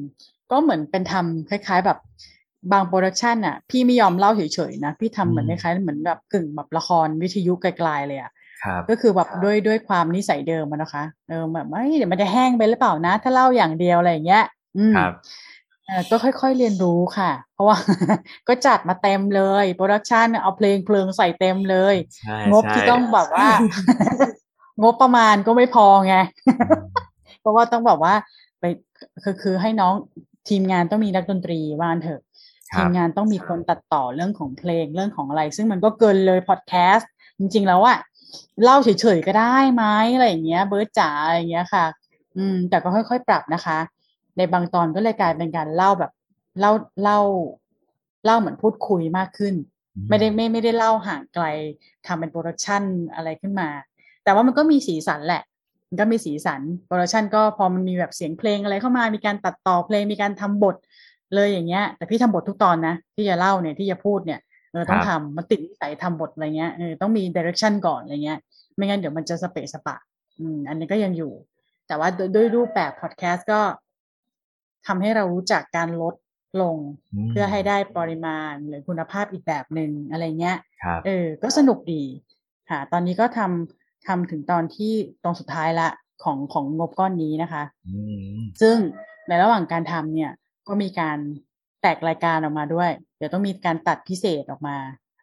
[0.51, 1.97] ก็เหมือนเป็นทำคล้าย ๆ แบบ
[2.71, 8.31] บางโปรดักชันอะ พี่ไม่ยอมเล่าเฉยๆนะ พี่ทำเหมือนคล้ายๆเหมือนแบบกึ่งแบบละครวิทยุไกลๆเลยอะ
[8.63, 14.45] ครับก็คือแบบด้วยด้วยความนิสัยเดิมอะนะคะเออแบบเอ้ยเดี๋ยวมันจะแห้งไปหรือเปล่านะ ถ้าเล่าอย่างเดียวอะไรอย่างเงี้ย
[14.77, 15.13] อืมครับ
[15.87, 17.77] เออก็ค่อยๆเรียนรู้ค่ะ เพราะว่า
[18.47, 23.47] ก็จัดมาเต็มเลย production เอาเพลงเพลิงใส่เต็มเลยใช่งบใช่ที่ต้องแบบว่า
[24.81, 26.15] งบประมาณก็ไม่พอไง
[27.41, 28.13] เพราะว่าต้องแบบว่า
[28.59, 28.63] ไป
[29.23, 29.93] คือคือให้น้อง
[30.49, 32.34] ทีมงานต้องมีนักดนตรีว่างั้นเถอะครับ
[32.69, 37.97] ทีมงานต้องมีคนตัดต่อเรื่องของเพลงเรื่องของอะไร ซึ่งมันก็เกินเลยพอดแคสต์จริง ๆ แล้วอะ
[38.63, 39.83] เล่าเฉยๆก็ได้ไหม
[40.15, 41.85] อะไรอย่างเงี้ย เบิร์ดจ๋าอะไรอย่างเงี้ยค่ะ
[42.37, 43.77] อืม แต่ก็ค่อยๆปรับนะคะ
[44.37, 46.11] ในบางตอนก็เลยกลายเป็นการเล่าแบบ
[46.59, 46.71] เล่า
[47.03, 47.19] เล่า
[48.25, 49.55] เล่าเหมือนพูดคุยมากขึ้น
[50.09, 51.45] ไม่ได้ไม่ไม่ได้เล่าห่างไกล
[52.05, 52.83] ทำเป็น production
[53.15, 53.69] อะไรขึ้นมา
[54.23, 55.43] แต่ว่ามันก็มีสีสันแหละ
[55.89, 60.75] มันก็มีสีสัน production ก็พอมันมีแบบเสียงเพลงอะไรเข้ามามีการตัดต่อเพลงมีการทำบท
[61.35, 64.39] เลยอย่างเงี้ย แต่พี่ทำบททุกตอนนะ ที่จะเล่าเนี่ยที่จะพูดเนี่ย
[64.71, 68.39] เออต้องทำมันติดนิสัยทำบทอะไรเงี้ยเออต้องมีดิเรกชันก่อนอะไรเงี้ย
[68.75, 69.95] ไม่งั้นเดี๋ยวมันจะสเปะสปะ
[70.39, 71.33] อืม อันนี้ก็ยังอยู่
[71.87, 73.61] แต่ว่าด้วยรูปแบบพอดแคสต์ก็
[74.87, 76.15] ทำให้เรารู้จักการลด
[76.61, 76.77] ลง
[77.29, 80.57] เพื่อให้ได้ปริมาณหรือคุณภาพอีกแบบหนึ่งอะไรเงี้ย
[81.05, 82.03] เออ ก็สนุกดี
[82.69, 84.93] ค่ะ ตอนนี้ก็ทำทำถึงตอนที่
[85.23, 85.89] ตรงสุดท้ายละ
[86.23, 87.63] ของของงบก้อนนี้นะคะ
[88.61, 88.77] ซึ่ง
[89.27, 90.31] ในระหว่างการทำเนี่ย
[90.67, 91.17] ก็มีการ
[91.81, 94.77] แตกรายการออกมาด้วย เดี๋ยวต้องมีการตัดพิเศษออกมา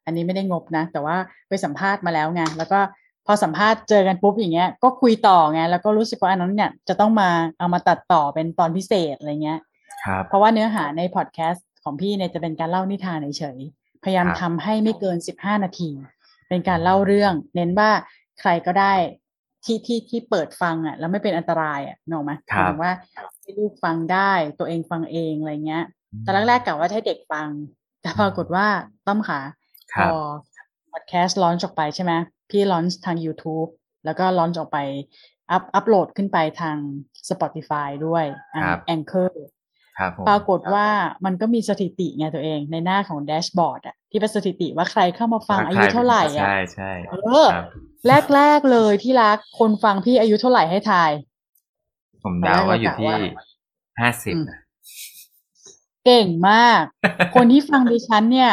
[0.04, 1.16] อันนี้ไม่ได้งบนะ แต่ว่า
[1.48, 2.80] ไปสัมภาษณ์มาแล้วไงแล้วก็
[3.26, 9.60] พอสัมภาษณ์เจอกันปุ๊บอย่างเงี้ยก็คุยต่อไงแล้วก็รู้สึกว่าอันนั้นเนี่ยจะต้องมาเอามาตัดต่อเป็นตอนพิเศษอะไรเงี้ย
[10.28, 13.58] เพราะว่าเนื้อหาในพอดแคสต์ของพี่เนี่ยจะเป็นการเล่านิทานเฉย
[14.04, 15.90] พยายามทำให้ไม่เกินสิบห้านาที
[16.48, 17.90] เป็นการเล่าเรื่อง เน้นว่า
[18.40, 18.94] ใครก็ได้
[19.64, 22.92] ที่ที่ที่เปิดฟังอะ แล้วไม่เป็นอันตรายอะนอกไหมหมายว่า
[23.40, 25.84] ให้ลูกฟังได้ตัวเองฟังเองอะไรเงี้ย
[26.24, 27.48] ตอนแรกๆกะว่าให้เด็กฟัง
[28.02, 28.66] แต่ปรากฏว่า
[29.06, 29.40] ต้อมขา
[29.98, 30.08] พอ
[30.92, 32.12] พอดแคสต์ลอนออกไปใช่ไหม
[32.50, 33.70] พี่ลอนทาง YouTube
[34.04, 34.78] แล้วก็ลอนออกไป
[35.50, 36.76] อัพอัพโหลดขึ้นไปทาง
[37.28, 38.24] Spotify ด้วย
[38.86, 39.46] แองเกอร์
[40.28, 40.88] ปรากฏว่า
[41.24, 47.46] มันก็มีสถิติไงตัวเองในหน้าของแดชบอร์ดอะที่เป็นสถิติว่าใครเข้ามาฟังอายุเท่าไหร่อะใช่ใช่เออ
[48.34, 51.10] แรกๆเลยที่รักคนฟังพี่อายุเท่าไหร่ให้ทาย
[52.22, 53.14] ผมเดาว่าอยู่ที่
[54.00, 54.34] ห้าสิบ
[56.04, 56.82] เก่งมาก
[57.34, 58.52] คนที่ฟังดิฉันเนี่ย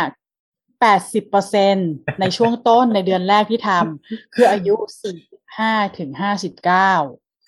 [0.79, 1.75] แปดสิบเปอร์เซ็น
[2.19, 5.17] ในช่วงต้นในเดือนแรกที่ทำคืออายุสี่
[5.57, 6.91] ห้าถึงห้าสิบเก้า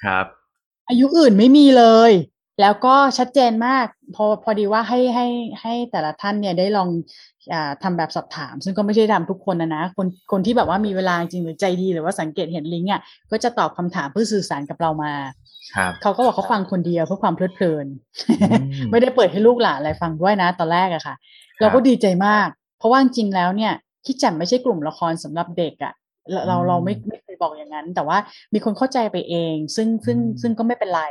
[0.06, 0.26] ครับ
[0.90, 2.12] อายุอื่นไม่มีเลย
[2.62, 3.86] แล้วก็ชัดเจนมาก
[4.16, 5.28] พอพอดีว่าให้ให้
[5.62, 7.31] ให้แต่ละท่านเนี่ยได้ลองอ
[7.84, 13.02] ทำแบบสอบถาม ซึ่งก็ไม่ใช่ทำทุกคนนะนะคนคนที่แบบว่ามีเวลาจริงหรือใจดีหรือว่าสังเกตเห็นลิงก์อะ
[13.32, 15.14] ก็จะตอบคำถามเพื่อสื่อสารกับเรามา
[16.02, 17.86] เขาก็บอกเขาฟังคนเดียวเพื่อความเพลิดเพลิน
[18.92, 21.16] ไม่ได้เปิดให้ลูกหลานอะไรฟังด้วยนะตอนแรกอะค่ะ
[21.60, 22.48] เราก็ดีใจมาก
[22.80, 23.74] เพราะว่าจริงแล้วเนี่ย
[24.06, 25.94] ที่แจ่มไม่ใช่กลุ่มละครสำหรับเด็กอะ
[26.48, 28.18] เราเราไม่ไม่เคยบอกอย่างนั้น แต่ว่า
[28.54, 31.04] มีคนเข้าใจไปเอง ซึ่งซึ่งซึ่งก็ไม่เป็นไร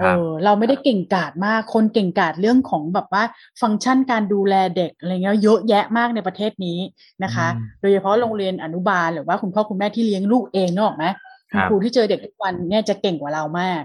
[0.00, 3.22] เออเราไม่ได้เก่งกาจมาก คนเก่งกาจเรื่องของแบบว่า
[3.60, 6.78] ฟังก์ชันการดูแลเด็กอะไรเงี้ยเยอะแยะมากในประเทศนี้
[7.24, 7.46] นะคะ
[7.80, 11.04] โดยเฉพาะโรงเรียนอนุบาลหรือว่าคุณพ่อคุณแม่ที่เลี้ยงลูกเองนึกออกไหม
[11.50, 13.82] คุณครูที่เจอเด็กทุกวันเนี่ยจะเก่งกว่าเรามาก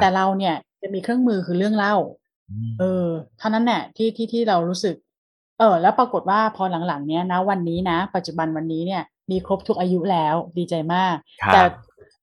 [0.00, 1.96] แต่เราเนี่ยจะมีเครื่องมือคือเรื่องเล่า
[2.78, 3.06] เออ
[3.38, 4.96] เท่านั้นแหละที่ที่ที่เรารู้สึก
[5.58, 11.16] เออ แล้วปรากฏว่าพอหลังๆเนี้ยนะวันนี้นะ ปัจจุบันวันนี้เนี่ยมีครบทุกอายุแล้วดีใจมาก
[11.52, 11.60] แต่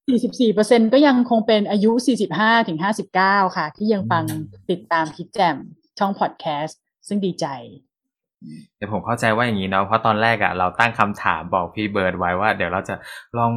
[0.09, 1.91] 44%ก็ยังคงเป็นอายุ
[2.29, 2.79] 45ถึง
[3.17, 4.23] 59 ค่ะ ที่ยังฟัง
[4.69, 5.55] ติดตามคิดแจม
[5.99, 7.45] ช่องพอดแคสต์ซึ่งดีใจ
[8.77, 12.95] เดี๋ยวผมเข้าใจว่าอย่างนี้เนาะเพราะตอนแรกอะ่ะเราตั้งคำถามบอกพี่เบิร์ดไว้ว่า เดี๋ยวเราจะ
[13.37, 13.53] ลอง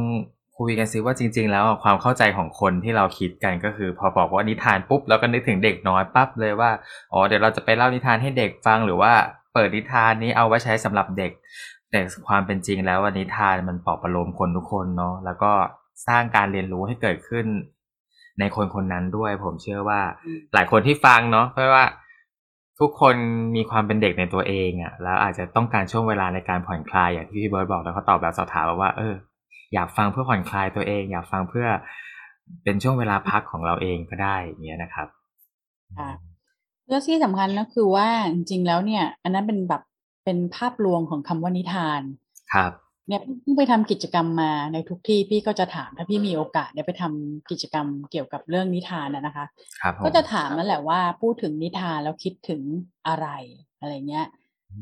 [0.57, 6.71] คุยกันซิว่าจริง ๆ แล้วความเข้าใจของคนที่เราคิดกันก็คือ พอบอกว่านิทานปุ๊บแล้วก็นึกถึงเด็กน้อยปั๊บเลยว่า
[7.13, 9.11] อ๋อเดี๋ยวเราจะไปเล่านิทานให้เด็กฟังหรือว่า
[9.53, 11.31] เปิดนิทานนี้เอาไว้ใช้สำหรับเด็ก
[11.91, 15.51] แต่ความเป็นจริงแล้วว่านิทานมันปลอบประโลมคนทุกคนเนาะแล้วก็
[16.07, 17.45] สร้างการเรียนรู้ให้เกิดขึ้น
[18.39, 20.01] ในคนคนนั้นด้วย ผมเชื่อว่า
[20.53, 21.85] หลายคนที่ฟังเนาะเพราะว่า
[22.79, 23.15] ทุกคน
[23.55, 29.13] มีความเป็นเด็กในตัวเองอะ่ะ แล้วอาจจะต้องการช่วงเวลาในการผ่อนคลายอย่างที่พี่เบิร์ดบอกแล้วเขาตอบแบบสอบถามว่า เออ
[29.73, 31.67] อยากฟังเพื่อผ่อนคลายตัวเอง อยากฟังเพื่อ
[32.63, 35.07] เป็นช่วงเวลาพักของเราเองก็ได้อย่างเงี้ยนะครับ
[35.97, 36.09] ค่ะ
[36.89, 39.81] แล้วที่สำคัญก็คือว่าจริงๆแล้วเนี่ย อันนั้นเป็นแบบ
[40.25, 42.01] เป็นภาพรวมของคำว่านิทาน
[42.53, 42.71] ครับ
[43.07, 49.45] เนี่ยเพิ่งไปทำกิจกรรมมาในทุกที่พี่ก็จะถามถ้าพี่มีโอกาสเนี่ยไปทำกิจกรรมเกี่ยวกับเรื่องนิทานนะคะ
[50.05, 52.61] ก็จะถามนั่นแหละว่าพูดถึงนิทานแล้วคิดถึง
[53.07, 53.27] อะไร
[53.79, 54.27] อะไรเงี้ย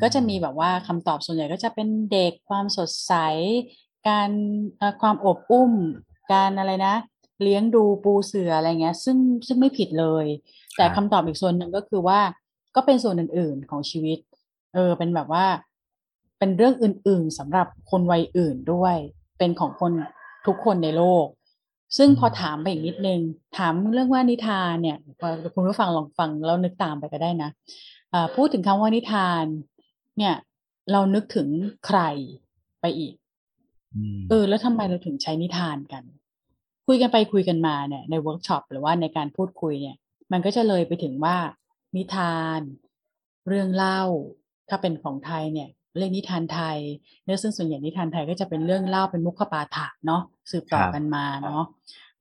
[0.01, 3.13] ก็จะมีแบบว่าคำตอบส่วนใหญ่ก็จะเป็นเด็กความสดใส
[4.07, 4.29] การ
[5.01, 5.73] ความอบอุ้ม
[6.31, 6.95] การอะไรนะ
[7.43, 10.25] เลี้ยงดูปูเสืออะไรเงี้ย ซึ่งซึ่งไม่ผิดเลย
[10.77, 12.19] แต่คำตอบอีกส่วนหนึ่งก็คือว่า
[12.75, 14.19] ก็เป็นส่วนอื่น ๆของชีวิต
[14.73, 15.45] เออเป็นแบบว่า
[16.41, 18.95] เป็นเรื่องอื่นๆสำหรับคนวัยอื่นด้วย
[19.37, 19.91] เป็นของคน
[20.45, 21.25] ทุกคนในโลก
[21.97, 23.19] ซึ่งพอถามไปอีกนิดนึง
[23.57, 24.97] ถามเรื่องว่านิทานเนี่ย
[25.53, 27.49] คุณผู้ฟังลองฟังแล้วนึกตามไปก็ได้นะ
[28.35, 29.43] พูดถึงคำว่านิทาน
[30.17, 30.35] เนี่ย
[30.91, 31.47] เรานึกถึง
[31.85, 31.99] ใคร
[32.81, 33.13] ไปอีก
[34.29, 36.03] เออ แล้วทำไมเราถึงใช้นิทานกัน
[36.87, 39.95] คุยกันไปคุยกันมาเนี่ยในเวิร์กช็อปหรือว่าในการพูดคุยเนี่ย
[40.31, 41.37] มันก็จะเลยไปถึงว่า
[41.95, 42.59] นิทาน
[43.47, 44.01] เรื่องเล่า
[44.69, 46.77] ถ้าเป็นของไทยเนี่ย เรื่องนิทานไทย
[47.23, 51.63] เนื้อซึ่งส่วนใหญ่นิทานไทยก็จะเป็นเรื่องเล่าเป็นมุขปาฐะเนาะสืบต่อกันมาเนาะ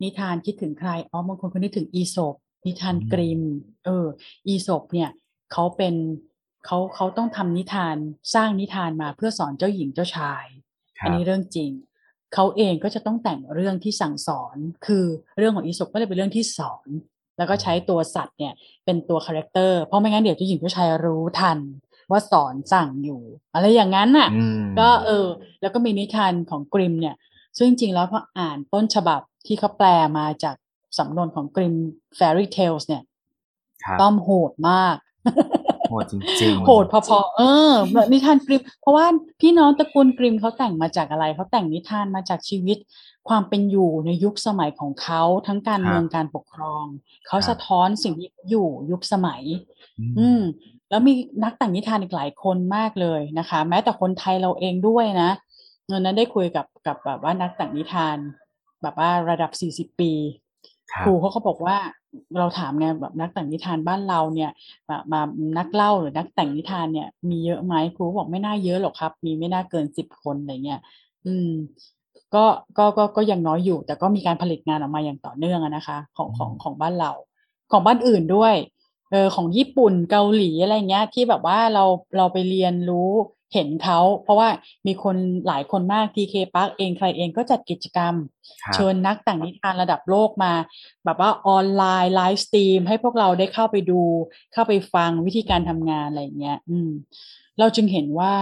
[0.02, 2.34] นิทานคิดถึงใครอ๋อบางคนก็นึกถึงอีศบ
[2.66, 3.42] นิทานกริม
[3.84, 4.06] เออ
[4.46, 5.10] อีศบเนี่ย
[5.52, 5.94] เขาเป็น
[6.66, 7.96] เขาเขาต้องทำนิทาน
[8.34, 10.44] สร้างนิทานมาเพื่อสอนเจ้าหญิงเจ้าชาย
[11.02, 11.70] อันนี้เรื่องจริง
[12.34, 14.56] เขาเองก็จะต้องแต่งเรื่องที่สั่งสอน
[14.86, 15.04] คือ
[15.38, 16.88] เรื่องของอีสปก็เลยเป็นเรื่องที่สอน
[17.38, 18.52] แล้วก็ใช้ตัวสัตว์เนี่ย
[18.84, 21.58] เป็นตัว character เพราะไม่งั้นเดี๋ยวเจ้าหญิงเจ้าชายรู้ทัน
[22.10, 23.20] ว่าสอนสั่งอยู่
[23.54, 25.26] อะไรอย่างนั้นน่ะอืมก็เออ
[25.60, 27.16] แล้วก็มีนิทานของกริมเนี่ย
[27.56, 30.56] ซึ่งจริงๆแล้วพออ่านต้นฉบับที่เขาแปลมาจาก
[30.98, 31.74] สำนวนของกริม
[32.18, 33.02] Fairy Tales เนี่ย
[33.84, 34.96] ครับต้อมโหดมาก
[35.88, 39.06] โหดจริงๆโหดพอๆเออแบบนิทานกริม เพราะว่า
[39.40, 42.78] พี่น้องตระกูลกริมเขาแต่งมาจากอะไรเขาแต่งนิทานมาจากชีวิต
[43.28, 46.84] ความเป็นอยู่ในยุคสมัยของเขาทั้งการเมืองการปกครอง
[47.26, 49.42] เขาสะท้อนสิ่งที่อยู่ยุคสมัย
[50.18, 50.40] อืม
[50.90, 51.12] แล้วมี
[51.44, 55.30] นักแต่งนิทานอีกหลายคนมากเลยนะคะ แม้แต่คนไทยเราเองด้วยนะ
[55.90, 58.16] วันนั้นได้คุยกับกับแบบว่านักแต่งนิทาน
[58.82, 60.12] แบบว่าระดับสี่สิบปี
[60.90, 61.76] ครับครูเขาก็บอกว่า
[62.38, 64.50] เราถามไงแบบนักแต่งนิทานบ้านเราเนี่ย
[64.88, 65.20] มามา
[65.58, 70.80] นักเล่าหรือนักแต่งนิทานเนี่ย มีเยอะไหมครูบอกไม่น่าเยอะหรอกครับ มีไม่น่าเกินสิบคนอะไรเงี้ย
[71.26, 71.50] อืม
[72.34, 72.44] ก็
[72.78, 77.12] ก็ก็ก็ยังน้อยอยู่ แต่ก็มีการผลิตงานออกมาอย่างต่อเนื่องอะนะคะ ของของของบ้านเรา
[77.72, 78.54] ของบ้านอื่นด้วย
[79.10, 81.84] เออของญี่ปุ่นเกาหลีอะไรเงี้ย ที่แบบว่าเรา
[82.16, 83.10] เราไปเรียนรู้
[83.54, 84.48] เห็นเขา เพราะว่า
[84.86, 88.14] มีคนหลายคนมาก TK Park เองใครเองก็จัดกิจกรรม
[88.62, 90.52] ครับเชิญนักแต่งนิทานระดับโลกมา
[91.04, 94.02] แบบว่าออนไลน์ live stream ให้พวกเราได้เข้าไปดู
[94.52, 96.90] เข้าไปฟังวิธีการทำงานอะไรอย่างเงี้ย อืม
[97.58, 98.34] เราจึงเห็นว่า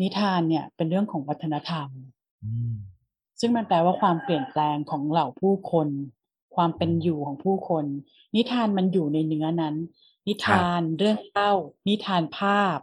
[0.00, 1.88] นิทานเนี่ยเป็นเรื่องของวัฒนธรรม
[2.44, 2.74] อืม
[3.40, 5.88] ซึ่งมันแปลว่าความเปลี่ยนแปลงของเหล่าผู้คน
[6.54, 7.84] ความเป็นอยู่ของผู้คน
[8.36, 9.74] นิทานมันอยู่ในเนื้อนั้น
[10.26, 11.52] นิทานเรื่องเล่า
[11.88, 12.78] นิทานภาพ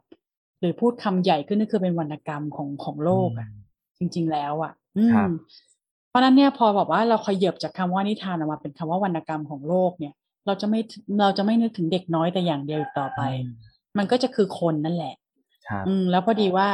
[0.59, 3.47] หรือพูดคำใหญ่ขึ้นก็คือเป็นวรรณกรรมของของโลกอะ
[3.97, 5.33] จริง ๆ แล้วอะอืครับม
[6.09, 10.13] เพราะฉะนั้นเนี่ยพอแบบว่าเราขยับจากคำว่านิทานออกมาเป็นคำว่าวรรณกรรมของโลกเนี่ย
[10.45, 10.79] เราจะไม่
[11.21, 13.51] เราจะไม่นึกถึงเด็กน้อยแต่อย่างเดียวอีกต่อไปอืม
[13.97, 15.15] มันก็จะคือคนนั่นแหละ
[15.67, 16.69] ครับอืมแล้วพอดีว่า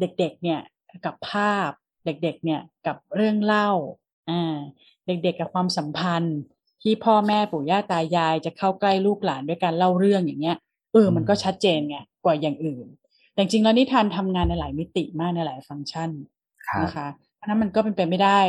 [0.00, 0.60] เด็กๆ เนี่ย
[1.06, 1.70] กับภาพ
[2.04, 3.70] เด็กๆ เนี่ยกับเรื่องเล่า
[4.30, 4.56] อ่า
[5.06, 6.38] เด็กๆกับความสัมพันธ์
[6.82, 10.56] ที่พ่อแม่ปู่ย่าตายายจะเข้าใกล้ลูกหลานด้วยการเล่าเรื่องอย่างเงี้ย
[10.92, 12.86] เออมันก็ชัดเจนไงกว่าอย่างอื่น
[13.32, 16.10] แต่จริงๆแล้วนิทานทำงานในหลายมิติมากในหลายฟังก์ชัน
[16.68, 18.40] ครับนะคะเพราะฉะนั้นมันก็เป็นไปไม่ได้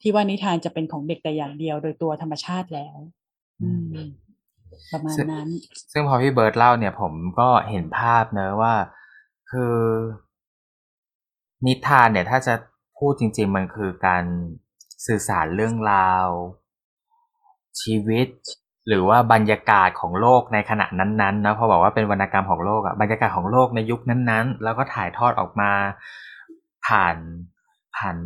[0.00, 2.96] ที่ว่านิทานจะเป็นของเด็กแต่อย่างเดียวโดยตัวธรรมชาติแล้ว
[3.62, 3.94] อืม
[4.92, 5.48] ประมาณนั้น
[5.92, 8.74] ซึ่งพอพี่เบิร์ดเล่าเนี่ย ผมก็เห็นภาพเนอะว่า
[9.50, 9.76] คือ
[11.66, 12.54] นิทานเนี่ย ถ้าจะ
[12.98, 14.24] พูดจริง ๆ มันคือการ
[15.06, 16.26] สื่อสารเรื่องราว
[17.80, 18.28] ชีวิต
[18.88, 25.70] หรือว่าบรรยากาศของโลกในขณะนั้นๆนะพอบอกว่าเป็นวรรณกรรมของโลกอะบรรยากาศของโลกในยุคนั้นๆ แล้วก็ถ่ายทอดออกมา
[26.86, 27.16] ผ่าน
[27.96, 28.16] ผ่าน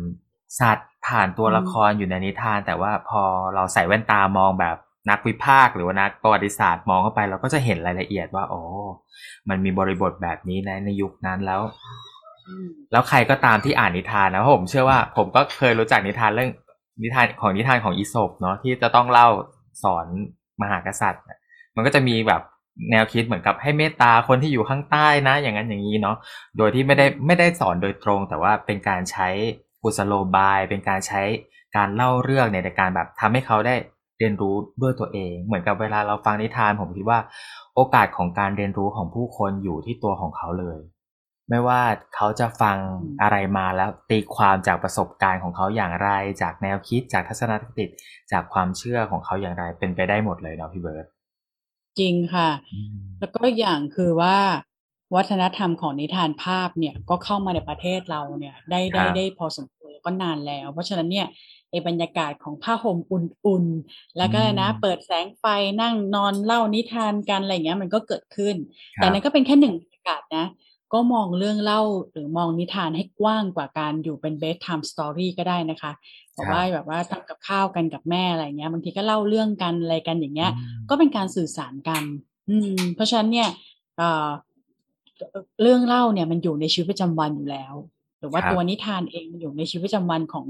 [0.59, 3.21] สัตว์ผ่านตัวอืมละครอยู่ในนิทาน แต่ว่าพอ
[3.55, 4.75] เราใส่แว่นตามองแบบ
[5.09, 8.61] นักวิพากษ์หรือว่านักประวัติศาสตร์มองเข้าไปเราก็จะเห็นรายละเอียดว่า โอ้
[9.49, 11.61] มันมีบริบทแบบนี้นะในยุคนั้นแล้ว
[12.47, 16.49] อืมแล้วใครก็ตามที่อ่านนิทานนะเพราะผมเชื่อว่าผมก็เคยรู้จักนิทานเรื่อง
[17.01, 19.27] นิทานของนิทานของอีสปเนาะที่จะต้องเล่า
[19.83, 20.05] สอน
[20.61, 21.23] มหากษัตริย์
[21.75, 22.41] มันก็จะมีแบบ
[22.91, 26.17] แนวคิดเหมือนกับให้เมตตาคนที่อยู่ข้างใต้นะ อย่างนั้นอย่างนี้เนาะ
[26.57, 29.29] โดยที่ไม่ได้ไม่ได้สอนโดยตรง แต่ว่าเป็นการใช้
[29.83, 31.21] กุศโลบาย เป็นการใช้
[31.75, 33.75] การเล่าเรื่องเนี่ยในการแบบทำให้เขาได้
[34.17, 37.19] เรียนรู้ด้วยตัวเอง เหมือนกับเวลาเราฟังนิทานผมคิดว่า
[37.75, 40.77] โอกาสของการเรียนรู้ของผู้คนอยู่ที่ตัวของเขาเลย
[41.49, 41.81] ไม่ว่า
[42.15, 46.09] เขาจะฟังอืมอะไรมาแล้วตีความจากประสบการณ์ของเขาอย่างไร
[46.41, 47.85] จากแนวคิดจากทัศนคติ
[48.31, 51.05] จากความเชื่อของเขาอย่างไร เป็นไปได้หมดเลยเนาะพี่เบิร์ต
[51.99, 52.49] จริงค่ะ
[53.19, 54.37] แล้วก็อย่างคือว่า
[55.15, 61.27] วัฒนธรรมของนิทานภาพเนี่ยก็เข้ามาในประเทศเราเนี่ยได้ได้ได้พอสมควรแล้วก็นานแล้ว เพราะฉะนั้นเนี่ย
[61.71, 65.45] ไอ้บรรยากาศของผ้าห่มอุ่นๆ แล้วก็อะไรนะ เปิดแสงไฟ
[65.81, 68.55] นั่งนอนเล่านิทานกันอะไรอย่างเงี้ยมันก็เกิดขึ้น
[68.95, 70.45] แต่นั้นก็เป็นแค่หนึ่งบรรยากาศนะ
[70.93, 75.91] ก็มองเรื่องเล่าหรือมองนิทานให้กว้างกว่าการอยู่เป็น bedtime story ก็ได้นะคะ
[76.33, 80.51] แต่ว่าแบบว่าทำกับข้าวกันกับแม่อะไรเงี้ย บางทีก็เล่าเรื่องกันอะไรกันอย่างเงี้ย
[80.89, 82.03] ก็เป็นการสื่อสารกัน
[82.49, 83.49] อืม เพราะฉะนั้นเนี่ย
[83.97, 84.29] เอ่อ
[85.61, 87.75] เรื่องเล่าเนี่ยมันอยู่ในชีวิตประจำวันอยู่แล้ว
[88.19, 90.47] หรือว่าครับตัวนิทานเองมันอยู่ในชีวิตประจำวันของ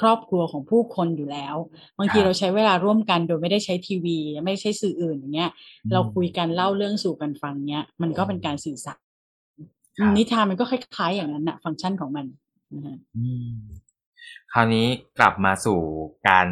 [0.00, 1.56] ครอบครัวของผู้คนอยู่แล้ว
[1.98, 5.50] บางทีครับเราใช้เวลาร่วมกันโดยไม่ได้ใช้ทีวี ไม่ได้ใช้สื่ออื่นอย่างเงี้ย
[5.92, 9.11] เราคุยกันเล่าเรื่องสู่กันฟังเนี้ย มันก็เป็นการสื่อสารครับ
[10.16, 12.26] นิทานมันก็คล้าย ๆ อย่างนั้นนะฟังก์ชันของมัน
[12.74, 13.52] นะฮะอืม
[14.52, 14.86] คราวนี้
[15.18, 15.78] กลับมาสู่
[16.28, 16.46] การ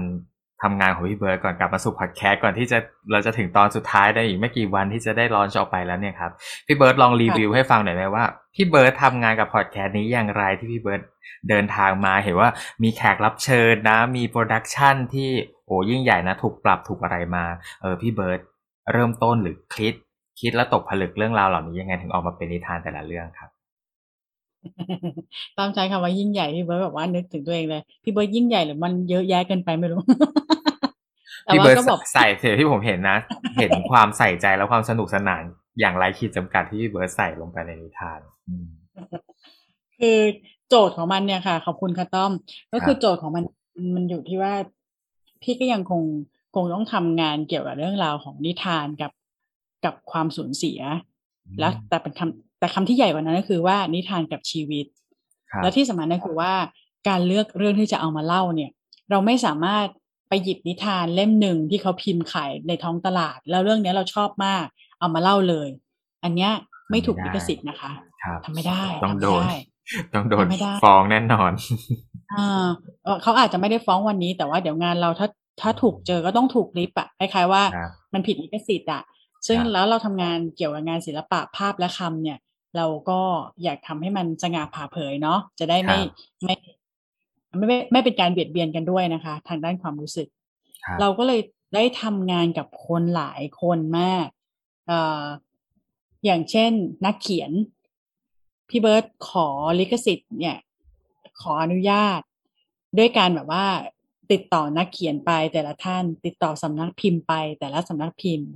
[0.62, 2.78] ทำงานของพี่เบิร์ดก่อนกลับมาสู่พอดแคสต์ก่อนที่จะ
[3.12, 6.32] เราจะถึงตอนสุดท้ายได้อีกไม่กี่วันที่จะได้ launch ออกไปแล้วเนี่ยครับ
[6.66, 8.24] พี่เบิร์ดลองรีวิวให้ฟังหน่อยไหมว่า
[8.54, 11.00] พี่เบิร์ดทำงานกับพอดแคสต์นี้อย่างไรที่พี่เบิร์ด
[11.48, 12.48] เดินทางมาเห็นว่า
[12.82, 15.30] มีแขกรับเชิญนะ มี production ที่
[15.66, 17.44] โอ้ยิ่งใหญ่นะ ถูกปรับถูกอะไรมา
[17.80, 18.40] เออพี่เบิร์ด
[18.92, 19.94] เริ่มต้นหรือคิด
[20.40, 23.50] คิดแล้วตกผลึกเรื่องราวเหล่านี้ยังไงถึงออกมาเป็นนิทานแต่ละเรื่องครับ
[25.56, 30.00] ตามใจคำว่ายิ่งใหญ่พี่เบิร์ดแบบว่านึกถึงตัวเองเลยพี่เบิร์ดยิ่งใหญ่หรือมันเยอะแยะเกินไปไม่รู้
[31.46, 31.78] พี่เบิร์ด
[32.14, 33.18] ใส่เถอะที่ผมเห็นนะ
[33.58, 35.42] เห็นความใส่ใจและความสนุกสนาน
[35.80, 38.20] อย่างไรขีดจำกัดที่พี่เบิร์ดใส่ลงไปในนิทาน
[39.98, 40.18] คือ
[40.68, 42.32] โจทย์ของมันเนี่ยค่ะ ขอบคุณค่ะต้อม
[42.72, 43.44] ก็คือโจทย์ของมัน
[43.94, 44.54] มันอยู่ที่ว่า
[45.42, 46.02] พี่ก็ยังคง
[46.54, 49.10] คงต้องทำงานเกี่ยวกับเรื่องราวของนิทานกับ
[49.84, 50.80] กับความสูญเสีย
[51.58, 54.86] แล้วแต่เป็นคำแต่คำที่ใหญ่กว่านั้นก็คือว่านิทานกับชีวิต
[55.62, 56.52] แล้วที่สำคัญก็คือว่า
[57.08, 58.70] การเลือกเรื่องที่จะเอามาเล่าเนี่ย
[59.10, 59.86] เราไม่สามารถ
[60.28, 64.66] ไปหยิบนิทานเล่มหนึ่งที่เขาพิมพ์ขายในท้องตลาด แล้วเรื่องนี้เราชอบมาก
[65.00, 65.68] เอามาเล่าเลย
[66.24, 66.52] อันเนี้ย
[66.90, 67.90] ไม่ถูกลิขสิทธิ์นะคะ
[68.44, 69.42] ทำไม่ได้ต้องโดน
[70.14, 70.46] ต้องโดน
[70.82, 71.52] ฟ้องแน่นอน
[72.32, 72.66] อ่า
[73.22, 75.28] เขาอาจจะไม่ได้ฟ้องวันนี้แต่ว่าเดี๋ยวงานเราถ้า
[75.60, 77.62] ถ้าถูกเจอก็ต้องถูกลิปอะคล้ายๆว่า
[78.14, 79.02] มันผิดลิขสิทธิ์อะ
[79.46, 82.38] ซึ่งแล้วเราทำงานเกี่ยวกับงานศิลปะภาพและคำเนี่ย
[82.76, 83.20] เราก็
[83.62, 85.98] อยากทำให้มันสง่าผ่าเผยเนาะจะได้ไม่
[86.44, 86.54] ไม่
[87.56, 90.28] ไม่ไม่ไม่เป็นการเบียดเบียนกันด้วยนะคะ ทางด้านความรู้สึก
[91.00, 91.40] เราก็เลย
[91.74, 94.26] ได้ทำงานกับคนหลายคนมาก
[94.86, 95.24] เอ่อ
[96.24, 96.72] อย่างเช่น
[97.04, 97.50] นักเขียน
[98.68, 99.48] พี่เบิร์ตขอ
[99.78, 100.56] ลิขสิทธิ์เนี่ย
[101.40, 102.20] ขออนุญาต
[102.98, 103.66] ด้วยการแบบว่า
[104.32, 108.50] ติดต่อนักเขียนไปแต่ละท่าน ติดต่อสำนักพิมพ์ไปแต่ละสำนักพิมพ์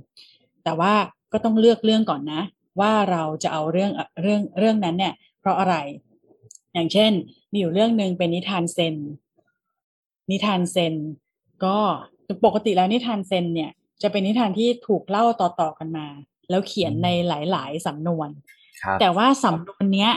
[0.65, 0.93] แต่ว่า
[1.31, 2.41] ก็ต้องเลือกเรื่องก่อนนะ
[2.79, 5.75] ว่าเราจะเอาเรื่องเรื่องเรื่องนั้นเนี่ย เพราะอะไร
[6.73, 7.11] อย่างเช่น
[7.51, 8.95] มีอยู่เรื่องหนึ่งเป็นนิทานเซน
[10.31, 10.93] นิทานเซน
[11.65, 11.77] ก็
[12.45, 16.07] ปกติแล้วนิทานเซนเนี่ย จะเป็นนิทานที่ถูกเล่าต่อๆกันมา
[16.49, 18.29] แล้วเขียนในหลายๆสำนวน
[18.99, 20.11] แต่ว่าสำนวนเนี้ย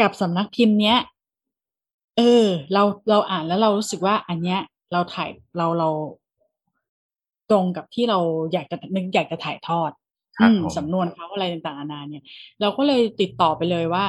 [0.00, 0.98] กับสำนักพิมพ์เนี้ย
[2.16, 4.60] เออ เราเราอ่านแล้วเรารู้สึกว่าอันเนี้ย
[4.92, 5.88] เราถ่ายเราเรา
[7.50, 8.18] ตรงกับที่เรา
[8.52, 9.90] อยากจะนึกอยากจะถ่ายทอด
[10.78, 12.24] สำนวนเขาอะไรต่างๆนานาเนี่ย
[12.60, 14.04] เราก็เลยติดต่อไปเลยว่า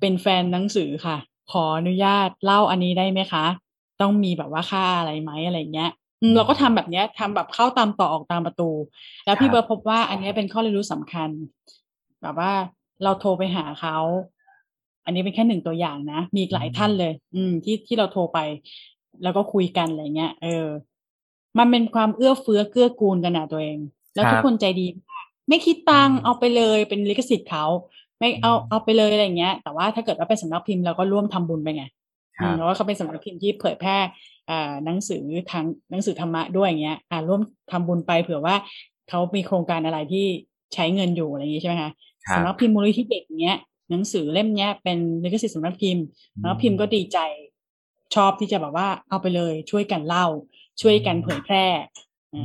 [0.00, 1.16] เป็นแฟนหนังสือค่ะ
[1.52, 3.44] ขออนุญาตเล่าอันนี้ได้ไหมคะ
[4.00, 5.90] ต้องมีแบบว่าค่าอะไรไหมอะไรเงี้ย
[6.36, 8.70] เราก็ทำแบบเนี้ยทำแบบเข้าตามต่อออกตามประตู
[9.24, 11.30] แล้วพี่เบิร์พบว่าอันนี้เป็นข้อเรียนรู้สำคัญ
[12.22, 12.52] แบบว่า
[13.04, 13.98] เราโทรไปหาเขา
[15.04, 18.38] อันนี้เป็นแค่หนึ่งตัวอย่างนะ มีหลายท่านเลย อืมที่ที่เราโทรไป
[19.22, 20.66] แล้วก็คุยกันอะไรเงี้ย เออ
[21.58, 23.78] มันเป็นความเอื้อเฟื้อเกื้อกูลกันนะตัวเอง
[24.14, 27.64] แล้วทุกคนใจดีมากไม่คิดตังเอาไปเลยเป็นลิขสิทธิ์เขา
[28.18, 31.84] ไม่เอาเอาไปเลยอะไรเงี้ย แต่ว่าถ้าเกิดว่าเป็นสำนักพิมพ์เราก็ร่วมทำบุญไปไง
[32.34, 33.96] เพราะว่าเขาเป็นสำนักพิมพ์ที่เผยแพร่
[34.84, 37.40] หนังสือทางหนังสือธรรมะด้วยอย่างเงี้ยอ่าร่วม
[37.72, 38.54] ทำบุญไปเผื่อว่า
[39.08, 40.26] เขามีโครงการอะไรที่
[40.74, 41.90] ใช้เงินอยู่อะไรอย่างงี้ใช่ไหมคะ
[42.34, 43.58] สำนักพิมพ์มูลนิธิเด็กเงี้ย
[43.90, 47.18] หนังสือเล่มเนี้ยเป็นลิขสิทธิ์สำนักพิมพ์สำนักพิมพ์ก็ดีใจ
[48.14, 50.26] ชอบที่จะแบบว่าเอาไปเลยช่วยกันเล่า
[50.82, 51.66] ช่วยกันเผยแพร่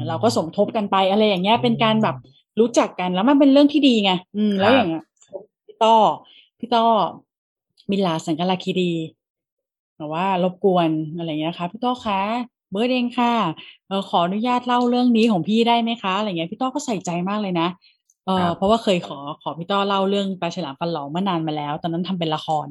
[0.08, 2.15] เราก็สมทบกันไปอะไรอย่างเงี้ยเป็นการแบบ
[2.60, 4.89] รู้จักกันแล้วมันเป็นเรื่องที่ดีไงอืมแล้วอย่าง
[5.65, 5.95] พี่ต้อ
[6.60, 6.86] พี่ต้อ
[7.89, 8.91] มิลาสังกลาคีดี
[9.97, 12.21] แบบว่ารบกวนอะไรเงี้ยค่ะพี่ต้อคะ
[12.71, 13.34] เบิร์ดเองค่ะ
[13.88, 17.67] เออขออนุญาตเล่าเรื่องนี้ของพี่ได้ไหมคะอะไรเงี้ยพี่ต้อก็ใส่ใจมากเลยนะ
[18.26, 22.67] เออเพราะว่าเคยขอขอพี่ต้อเล่าเรื่องปลาฉลามฟันหลอเมื่อนานมาแล้ว ตอนนั้นทำเป็นละคร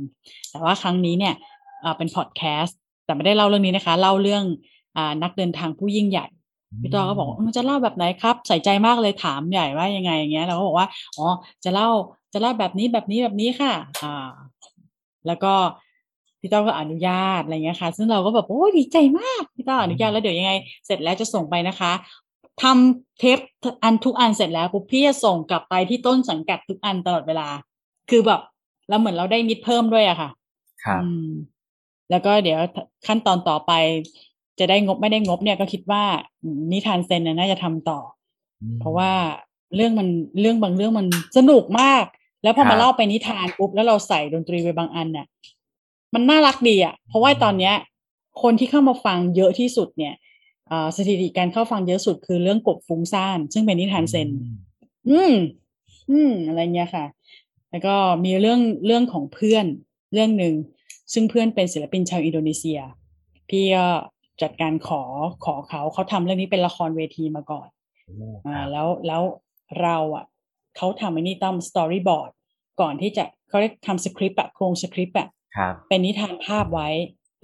[0.51, 1.35] แต่ว่าครั้งนี้เนี่ย
[1.81, 4.76] เออเป็นพอดแคสต์แต่ไม่ได้เล่าเรื่องนี้นะคะ เล่าเรื่องอ่า
[5.23, 6.27] นักเดินทางผู้ยิ่งใหญ่
[6.83, 11.27] พี่ต้อก็บอกมันจะเล่าแบบไหนครับ ใส่ใจมากเลยถามใหญ่ว่ายังไงอย่างเงี้ยเราก็บอกว่าอ๋อ
[11.65, 11.89] จะเล่า
[12.33, 14.31] จะเล่าแบบนี้แบบนี้แบบนี้ค่ะ อ่า
[15.27, 15.53] แล้วก็
[16.41, 20.53] พี่ต้อก็อนุญาตอะไรเงี้ยค่ะ ซึ่งเราก็แบบโอ้ดีใจมากพี่ต้ออนุญาตแล้วเดี๋ยวยังไง
[20.87, 21.93] เสร็จแล้วจะส่งไปนะคะ
[22.63, 23.39] ทำเทป
[23.83, 27.49] อันทุกอันเสร็จแล้วปุ๊บพี่จะส่งกลับไปที่ต้นสังกัดทุกอันตลอดเวลา
[28.11, 28.41] คือแบบ
[28.89, 30.31] เราเหมือนเราได้มิดเพิ่มด้วยอะค่ะ
[30.85, 31.03] ครับ
[32.11, 32.59] แล้วก็เดี๋ยว
[33.07, 33.73] ขั้นตอนต่อไป
[34.59, 36.03] จะได้งบไม่ได้งบเนี่ยก็คิดว่า
[36.73, 38.01] นิทานเซนน่าจะทำต่อ
[38.81, 39.13] เพราะว่า
[39.75, 40.09] เรื่องมัน
[40.41, 42.05] เรื่องบางเรื่องมันสนุกมาก
[42.43, 45.27] แล้วพอมาเล่าไปนิทานปุ๊บแล้วเราใส่ดนตรีไปบางอันเนี่ย
[46.15, 47.75] มันน่ารักดีอะ เพราะว่าตอนเนี้ย
[48.43, 50.15] คนที่เข้ามาฟังเยอะที่สุดเนี่ย
[50.97, 54.29] สถิติการเข้าฟังเยอะสุดคือเรื่องกบฟุ้งซ่าน ซึ่งเป็นนิทานเซน
[55.11, 55.35] อืม
[56.11, 57.05] อืม อะไรเงี้ยค่ะ
[57.71, 59.67] แล้วก็มีเรื่องเรื่องของเพื่อน
[60.13, 60.55] เรื่องหนึ่ง
[61.13, 62.81] ซึ่งเพื่อนเป็นศิลปินชาวอินโดนีเซีย
[63.49, 63.87] พี่ก็
[64.43, 65.03] จัดการขอ
[65.45, 67.69] ขอเขาเขาทำเรื่องนี้เป็นละครเวทีมาก่อน
[68.47, 69.23] อ่าแล้วแล้ว
[69.83, 70.25] เราอะ
[70.77, 72.31] เขาทำไอ้นี่ต้อมสตอรี่บอร์ด
[72.81, 75.29] ก่อนที่จะเขาเรียกทำสคริปต์อะโครงสคริปต์อะ
[75.89, 76.89] เป็นนิทานภาพไว้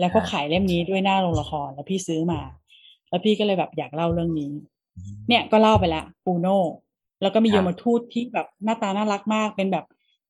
[0.01, 2.41] แล้วก็ขายเล่มนี้ด้วยหน้าโรงละครแล้วพี่ซื้อมา
[3.09, 4.53] แล้วพี่ก็เลยแบบอยากเล่าเรื่องนี้
[5.29, 6.61] เนี่ยก็เล่าไปละปูโน่
[7.23, 9.85] แล้วก็มีโยมทูตที่แบบหน้าตาน่ารักมาก เป็นแบบ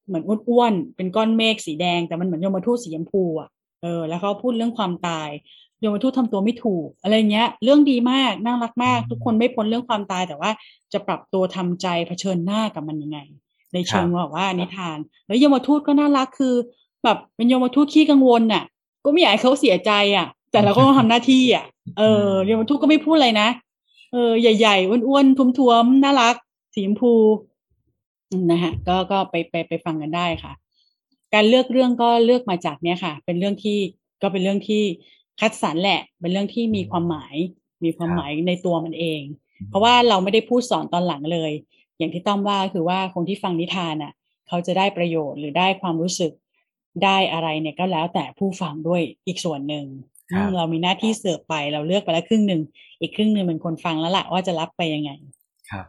[0.07, 3.49] เหมือนอ้วนๆเป็นก้อนเมฆสีแดงแต่มันเหมือนโยมทูตสีชมพูอะ
[3.83, 5.29] เออแล้วเขาพูดเรื่องความตาย
[5.62, 10.51] โยมทูตทำตัวไม่ถูก อะไรเงี้ย เรื่องดีมากน่ารักมาก ทุกคนไม่พ้นเรื่องความตายแต่ว่า
[10.93, 13.19] จะปรับตัวทำใจเผชิญหน้ากับมันยังไง
[13.73, 16.55] ในเชิงแบบว่านิทาน แล้วยมทูตก็น่ารักคือ
[17.05, 18.65] แบบเป็นยมทูตขี้กังวลน่ะ
[19.05, 21.65] ก็ไม่อยากให้เขาเสียใจอะ แต่เราก็ต้องทำหน้าที่อะ
[21.99, 23.49] เออยมทูตก็ไม่พูดอะไรนะ
[24.13, 25.49] เออใหญ่ๆอ้วนๆทุ้
[25.85, 26.35] มๆน่ารัก
[26.75, 27.13] สีชมพู
[28.51, 30.53] นะฮะก็ก็ไปไปไปฟังกันได้ค่ะ
[31.35, 33.79] การเลือกเรื่องก็เลือกมาจากเนี้ยค่ะ เป็นเรื่องที่
[34.23, 34.83] ก็เป็นเรื่องที่
[35.41, 37.35] คัดสรรแหละ เป็นเรื่องที่มีความหมาย
[37.85, 39.21] มีความหมายในตัวมันเอง
[39.69, 41.53] เพราะว่าเราไม่ได้พูดสอนตอนหลังเลย
[41.99, 44.13] อย่างที่ต้อมว่าคือว่าคนที่ฟังนิทานอะ
[44.49, 46.33] เขาจะได้ประโยชน์หรือได้ความรู้สึก
[47.05, 49.87] ได้อะไรเนี่ยก็แล้วแต่ผู้ฟังด้วยอีกส่วนหนึ่ง
[50.57, 52.63] เรามีหน้าที่เสิร์ฟไปเราเลือกไปแล้วครึ่งหนึ่ง
[53.01, 55.11] อีกครึ่งหนึ่งเป็นคนฟังแล้วล่ะว่าจะรับไปยังไง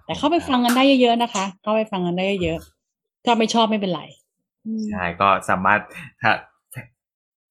[0.05, 2.59] แต่เข้าไปฟังกันได้เยอะๆนะคะ เข้าไปฟังกันได้เยอะ
[3.25, 4.01] ถ้าไม่ชอบไม่เป็นไร
[4.89, 5.81] ใช่ก็สามารถ
[6.21, 6.31] ถ้า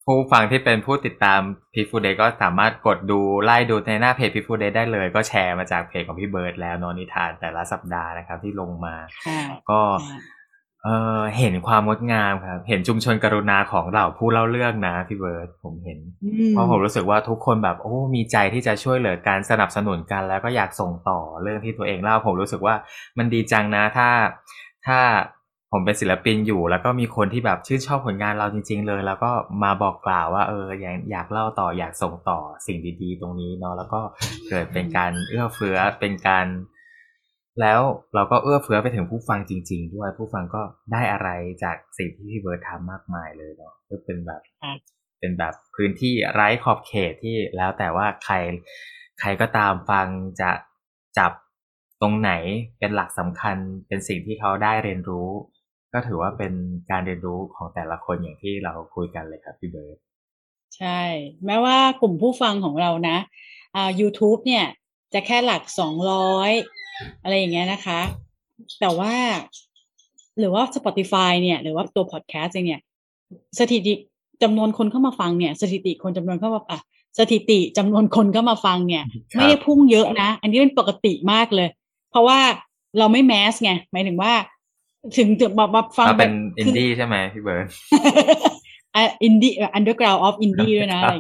[0.06, 1.40] ผู้ฟังที่เป็นผู้ติดตาม
[1.74, 8.94] Peaceful Death ก็สามารถกดดูไล่ดูในหน้าเพจ Peaceful Death ได้เลย ก็แชร์มาจากเพจของพี่เบิร์ดแล้วเนาะนิทานแต่ละสัปดาห์นะครับที่ลงมา
[9.70, 9.80] ก็
[10.84, 10.88] เอ
[11.18, 15.98] อเห็นความงดงามครับ เห็นชุมชนกรุณาของเหล่าผู้เล่าเรื่องนะพี่เบิร์ดผมเห็น
[16.50, 22.74] เพราะผมรู้สึกว่าทุกคนแบบโอ้ มีใจที่จะช่วยเหลือการสนับสนุนกัน แล้วก็อยากส่งต่อเรื่องที่ตัวเองเล่าผมรู้สึกว่า
[23.18, 24.08] มันดีจังนะถ้า
[24.86, 25.00] ถ้า
[25.72, 29.30] ผมเป็นศิลปินอยู่ แล้วก็มีคนที่แบบชื่นชอบผลงานเราจริง ๆ เลย แล้วก็
[29.62, 34.00] มาบอกกล่าวว่าเอออยากอยากเล่าต่ออยากส่งต่อสิ่งดี ๆ ตรงนี้เนาะแล้วก็
[34.48, 36.46] เกิดเป็นการเอื้อเฟื้อเป็นการ
[37.60, 37.80] แล้ว
[38.14, 40.62] เราก็เอื้อเฟื้อไปถึงผู้ฟังจริง ๆ ด้วย ผู้ฟังก็
[40.92, 41.28] ได้อะไร
[41.62, 44.40] จากสิ่งที่พี่เบิร์ดทำมากมายเลยเนาะก็เป็นแบบ
[45.20, 48.34] เป็นแบบพื้นที่ไร้ขอบเขตที่แล้วแต่ว่าใคร
[49.20, 50.06] ใครก็ตามฟัง
[50.40, 50.50] จะ
[51.18, 51.32] จับ
[52.02, 52.32] ตรงไหน
[52.78, 53.56] เป็นหลักสำคัญ
[53.88, 55.30] เป็นสิ่งที่เขาได้เรียนรู้
[55.92, 56.52] ก็ถือว่าเป็น
[56.90, 59.96] การเรียนรู้ของแต่ละคนอย่างที่เราคุยกันเลยครับพี่เบิร์ด
[60.76, 61.00] ใช่
[61.46, 63.16] แม้ว่ากลุ่มผู้ฟังของเรานะ
[63.76, 64.64] อ่า YouTube เนี่ย
[65.14, 66.50] จะแค่หลักสองร้อย
[67.22, 68.00] อะไรอย่างเงี้ยนะคะ
[68.80, 69.14] แต่ว่า
[70.38, 72.80] หรือว่า Spotify เนี่ย หรือว่าตัวพอดแคสต์เนี่ย
[73.58, 73.94] สถิติ
[74.42, 76.80] จำนวนคนเข้ามาฟังเนี่ย สถิติคนจำนวนเข้ามาอะ
[77.18, 81.68] สถิติจำนวนคนเข้ามาฟังเนี่ย ไม่ได้พุ่งเยอะนะ อันนี้เป็นปกติมากเลย
[82.10, 82.38] เพราะว่า
[82.98, 84.32] เราไม่ mass ไงหมายถึงว่า
[85.16, 87.66] ถึงจะแบบฟังเป็นอินดีใช่ไหมพี่เบิร์ด
[89.22, 91.14] อินดี้้อันเดอร์กราวออฟอินดี้ด้วยนะอะไร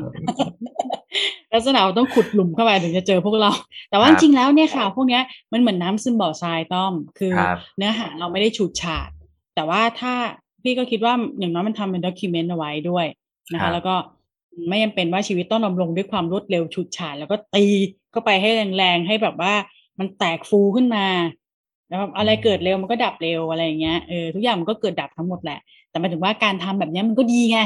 [1.52, 3.50] ลักษณะต้องขุดหลุมเข้าไปถึงจะเจอพวกเรา
[3.90, 5.20] แต่ว่าจริงแล้วเนี่ยค่ะ พวกนี้
[5.52, 7.32] มันเหมือนน้ำซึมบ่อทรายต้อม คือ
[7.76, 9.10] เนื้อหาเราไม่ได้ฉูดฉาด
[9.54, 10.14] แต่ว่าถ้า
[10.62, 13.06] พี่ก็คิดว่าอย่างน้อยมันทำเป็นด็อกิเมนต์เอาไว้ด้วย
[13.52, 13.94] นะคะ แล้วก็
[14.68, 17.64] ไม่จำเป็นว่าชีวิตต้องดำรงด้วยความรวดเร็วฉูดฉาดแล้วก็ตี
[18.14, 19.54] ก็ไปให้แรงๆให้แบบว่า
[19.98, 21.06] มันแตกฟูขึ้นมา
[21.92, 25.58] แล้วอะไรเกิดเร็วมันก็ดับเร็วอะไรอย่างเงี้ยเออทุกอย่างมันก็เกิดดับทั้งหมดแหละ
[25.90, 27.58] แต่หมายถึงว่าการทำแบบนี้มันก็ดีไง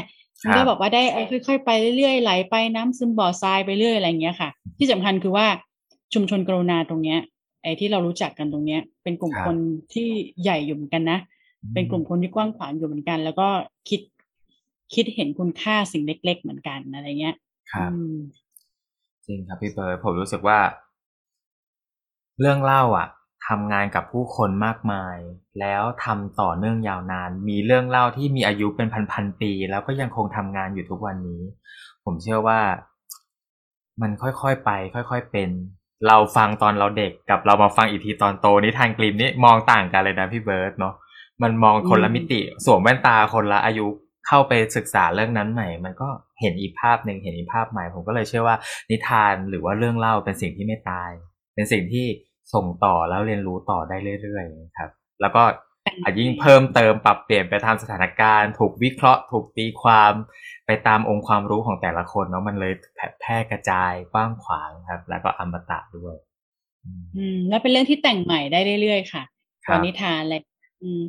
[0.43, 1.03] มันก็บอกว่าได้
[1.47, 4.49] ค่อยๆไปเรื่อยๆไหลไปน้ำซึมบ่อทรายไปเรื่อยอะไรอย่างเงี้ยค่ะ
[4.79, 5.47] ที่สำคัญคือว่า
[6.15, 7.19] ชุมชนกรุณาตรงเนี้ย
[7.63, 9.57] ไอ้ที่เรารู้จักกันตรงเนี้ย เป็นกลุ่มคน
[9.93, 10.09] ที่
[10.43, 11.19] ใหญ่อยู่เหมือนกันนะ
[11.75, 13.49] เป็นกลุ่มคนที่กว้างขวางอยู่เหมือนกัน แล้วก็
[13.89, 14.01] คิด
[14.95, 17.37] คิดเห็นคุณค่าสิ่งเล็ก ๆ เหมือนกันอะไรเงี้ย
[17.73, 17.91] ครับ
[19.27, 20.59] จริงครับพี่เบิร์ดผมรู้สึกว่า
[22.41, 23.09] เรื่องเล่าอะ
[23.49, 25.17] ทำงานกับผู้คนมากมาย
[25.61, 31.43] แล้วทำต่อเนื่องยาวนาน มีเรื่องเล่าที่มีอายุเป็นพันๆปี แล้วก็ยังคงทำงานอยู่ทุกวันนี้
[32.05, 32.61] ผมเชื่อว่า
[34.03, 35.51] มันค่อยๆไป ค่อยๆเป็น
[36.07, 40.95] เราฟังตอนเราเด็กกับเรามาฟังอีกทีตอนโตนี่ทางกลิมนี่มองต่างกันเลยนะพี่เบิร์ตเนาะ
[41.43, 43.87] มันมองคนละมิติสวมแว่นตาคนละอายุ
[44.27, 46.09] เข้าไปศึกษาเรื่องนั้นใหม่ มันก็
[46.41, 48.57] เห็นอีกภาพหนึ่งเห็นอีกภาพใหม่ ผมก็เลยเชื่อว่า
[48.91, 51.11] นิทานหรือว่าเรื่องเล่าเป็นสิ่งที่ไม่ตาย
[51.55, 52.07] เป็นสิ่งที่
[52.55, 54.91] ส่งต่อแล้วเรียนรู้ต่อได้เรื่อยๆครับ
[55.21, 55.43] แล้วก็
[56.03, 60.13] อาจยิ่งเพิ่มเติมปรับเปลี่ยนไปตามสถานการณ์ ถูกวิเคราะห์ ถูกตีความ
[60.67, 62.73] ไปตามองค์ความรู้ของแต่ละคนเนาะมันเลย
[63.21, 66.17] แพร่กระจายกว้างขวางครับ แล้วก็อมตะด้วย
[67.17, 69.23] อืมแล้วเป็นเรื่องที่แต่งใหม่ได้เรื่อยๆค่ะ
[69.71, 70.43] ตอนนิทานเลย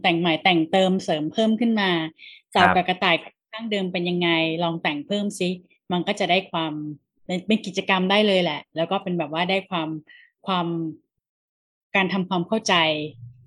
[0.03, 1.91] แต่งใหม่แต่งเติมเสริมเพิ่มขึ้นมา
[2.55, 3.15] จากกระต่าย
[3.53, 4.29] ข้างเดิมเป็นยังไง
[4.63, 5.49] ลองแต่งเพิ่มซิ
[5.91, 6.73] มันก็จะได้ความ
[7.47, 9.89] เป็นกิจกรรมได้เลยแหละ แล้วก็เป็นแบบว่าได้ความ
[10.47, 10.67] ความ
[11.97, 12.75] การทำความเข้าใจ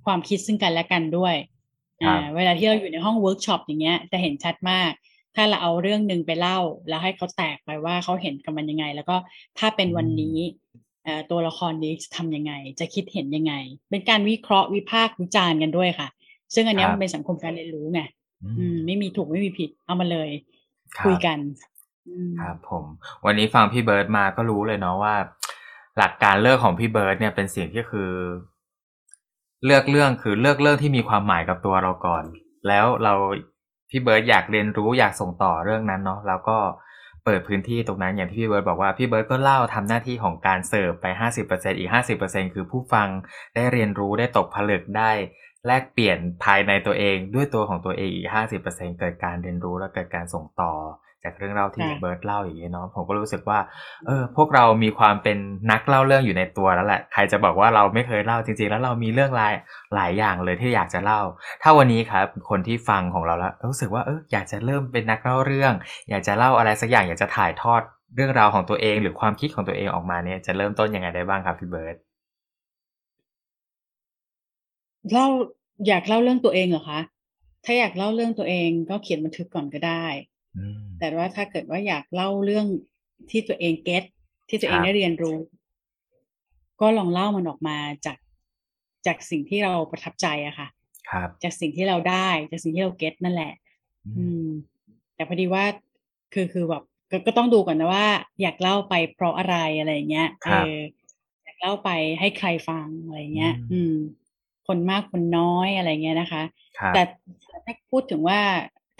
[0.05, 1.35] ความคิดซึ่งกันและกันด้วย
[2.03, 4.91] อ่าเวลาที่เราอยู่ในห้องเวิร์กช็อปอย่างเงี้ยจะเห็นชัดมาก
[5.35, 9.17] ถ้าเราเอาเรื่องหนึ่งไปเล่า แล้วให้เขาแตกไปว่าเขาเห็นกับมันยังไง แล้วก็
[9.59, 10.39] ถ้าเป็นวันนี้
[11.31, 13.55] ตัวละครนี้จะทำยังไง จะคิดเห็นยังไง
[13.91, 16.09] เป็นการวิเคราะห์วิพากษ์วิจารณ์กันด้วยค่ะ
[16.55, 18.01] ซึ่งอันนี้มันเป็นสังคมการเรียนรู้ไง
[18.59, 20.31] อืมไม่มีถูกไม่มีผิดเอามาเลย
[21.05, 21.39] คุยกัน
[22.41, 22.85] ครับผม
[23.27, 25.15] วันนี้ฟังพี่เบิร์ดมาก็รู้เลยเนาะว่า
[26.01, 28.13] หลักการเลือกของพี่เบิร์ดเนี่ยเป็นสิ่งที่คือ
[29.65, 32.25] เลือกเรื่องคือเลือกเรื่องที่มีความหมายกับตัวเราก่อน
[32.69, 33.15] แล้วเรา
[33.91, 36.59] พี่เบิร์ดอยากเรียนรู้อยากส่งต่อเรื่องนั้นเนาะแล้วก็
[37.25, 43.09] เปิดพื้นที่ตรงนั้นอย่างที่พี่เบิร์ดบอกว่าพี่เบิร์ดก็เล่าทำหน้าที่ของการเสิร์ฟไปห้าสิบเปอร์เซ็นอีกห้าสิบเปอร์เซ็นคือผู้ฟัง
[43.55, 45.11] ได้เรียนรู้ได้ตกผลึกได้
[45.67, 50.73] แลกเปลี่ยนภายในตัวเองด้วยตัวของตัวเองอีกห้าสิบเปอร์เซ็นเกิดการเรียนรู้และเกิดการส่งต่อ
[51.25, 53.59] จากเรื่องเล่าที่พี่เบิร์ดเล่าอย่างนี้เนาะผมก็รู้สึกว่า
[54.07, 55.39] เออ พวกเรามีความเป็น
[55.71, 59.55] นักเล่าเรื่องอยู่ในตัวแล้วแหละใครจะบอกว่าเราไม่เคยเล่าจริงๆ แล้วเรามีเรื่องราย
[59.95, 61.21] หลายอย่างเลยที่อยากจะเล่า
[61.63, 65.73] ถ้าวันนี้ครับคนที่ฟังของเราแล้วรู้สึกว่าเอออยากจะเริ่มเป็นนักเล่าเรื่อง
[66.11, 67.83] อยากจะเล่าอะไรสักอย่างอยากจะถ่ายทอด
[68.17, 71.97] เรื่องราวของตัวเอง หรือความคิดของตัวเองออกมาเนี่ยจะเริ่มต้นยังไงได้บ้างครับพี่เบิร์ด
[75.13, 75.27] เล่า
[75.87, 77.01] อยากเล่าเรื่องตัวเองเหรอคะ
[77.65, 80.07] ถ้าอยากเล่าเรื่องตัวเองก็เขียนบันทึกก่อนก็ได้
[80.57, 82.67] อืมแต่ว่าถ้าเกิดว่าอยากเล่าเรื่อง
[83.31, 84.05] ที่ตัวเองเก็ต
[84.49, 85.39] ที่ตัวเองครับได้เรียนรู้
[86.81, 87.77] ก็ลองเล่ามันออกมา
[88.07, 88.17] จาก
[89.07, 90.69] จากสิ่งที่เราประทับใจอะค่ะ
[91.11, 93.53] ครับ จากสิ่งที่เราได้จากสิ่งที่เราเก็ตนั่นแหละ
[94.19, 94.47] อืม
[95.15, 95.65] แต่พอดีว่า
[96.35, 98.07] คือคือแบบก็ก็ต้องดูก่อนนะว่า
[98.41, 100.79] อยากเล่าไปเพราะอะไรอะไรอย่างเงี้ยครัเอบอ
[101.45, 101.91] อยากเล่าไป
[102.21, 103.95] ให้ใครฟังอะไรเงี้ย อืมอืม
[104.71, 106.43] คนมากคนน้อยอะไรเงี้ยนะคะ
[106.79, 107.03] ครับแต่
[107.51, 108.41] ถ้าพูดถึงว่า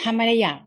[0.01, 0.59] ถ้าไม่ได้อยาก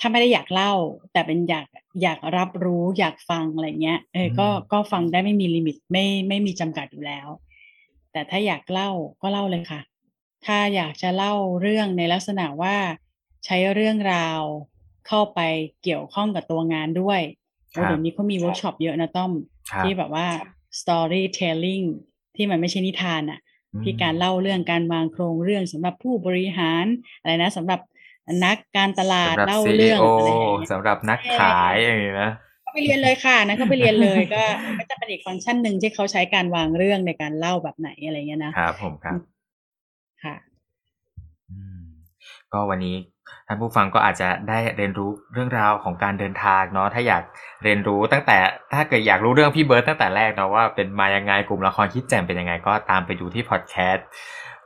[0.00, 0.72] ถ้าไม่ได้อยากเล่า
[1.12, 1.66] แต่เป็นอยาก
[2.02, 7.28] อยากรับรู้อยากฟังอะไรเงี้ยเออก็ก็ฟังได้ไม่มี limit ไม่ไม่มีจำกัดอยู่แล้ว
[8.12, 8.90] แต่ถ้าอยากเล่า
[9.22, 9.80] ก็เล่าเลยค่ะ
[10.46, 12.76] ถ้าอยากจะเล่าเรื่องในลักษณะว่า
[13.44, 14.40] ใช้เรื่องราว
[15.06, 15.40] เข้าไป
[15.82, 17.20] เกี่ยวข้องกับตัวงานด้วย
[17.74, 19.32] ครับโอ้เดี๋ยวนี้เขามีเวิร์กช็อปเยอะนะต้อม
[19.70, 20.26] ครับที่แบบว่า
[20.80, 21.86] storytelling
[22.36, 26.84] ที่มันไม่ใช่นิทานอะอืม ที่การเล่าเรื่องการวางโครงเรื่องสำหรับผู้บริหาร
[27.20, 27.80] อะไรนะสำหรับ
[28.44, 32.30] นักการตลาดสำหรับเล่า CEO เรื่องอะไรอย่างเงี้ยสำหรับนักขายอย่างนี้นะ
[32.66, 34.42] ก็ไปเรียนเลยค่ะนะก็ไปเรียนเลยก็
[34.78, 39.14] ก็จะเป็นอีกฟังก์ชันหนึ่งที่เขาใช้การวางเรื่องในการเล่าแบบไหนอะไรเงี้ยนะครับผมครับ
[40.24, 40.34] ค่ะ
[41.50, 41.82] อืม
[42.52, 42.96] ก็วันนี้
[43.46, 47.22] ท่านผู้ฟังก็อาจจะได้เรียนรู้เรื่องราวของการเดินทางเนาะถ้าอยาก
[47.64, 48.38] เรียนรู้ตั้งแต่
[48.74, 54.06] ถ้าเกิดอยากรู้เรื่องพี่เบิร์ตตั้งแต่แรกเนาะว่าเป็นมายังไงกลุ่มละครคิดแจ่มเป็นยังไงก็ตามไปดูที่พอดแคสต์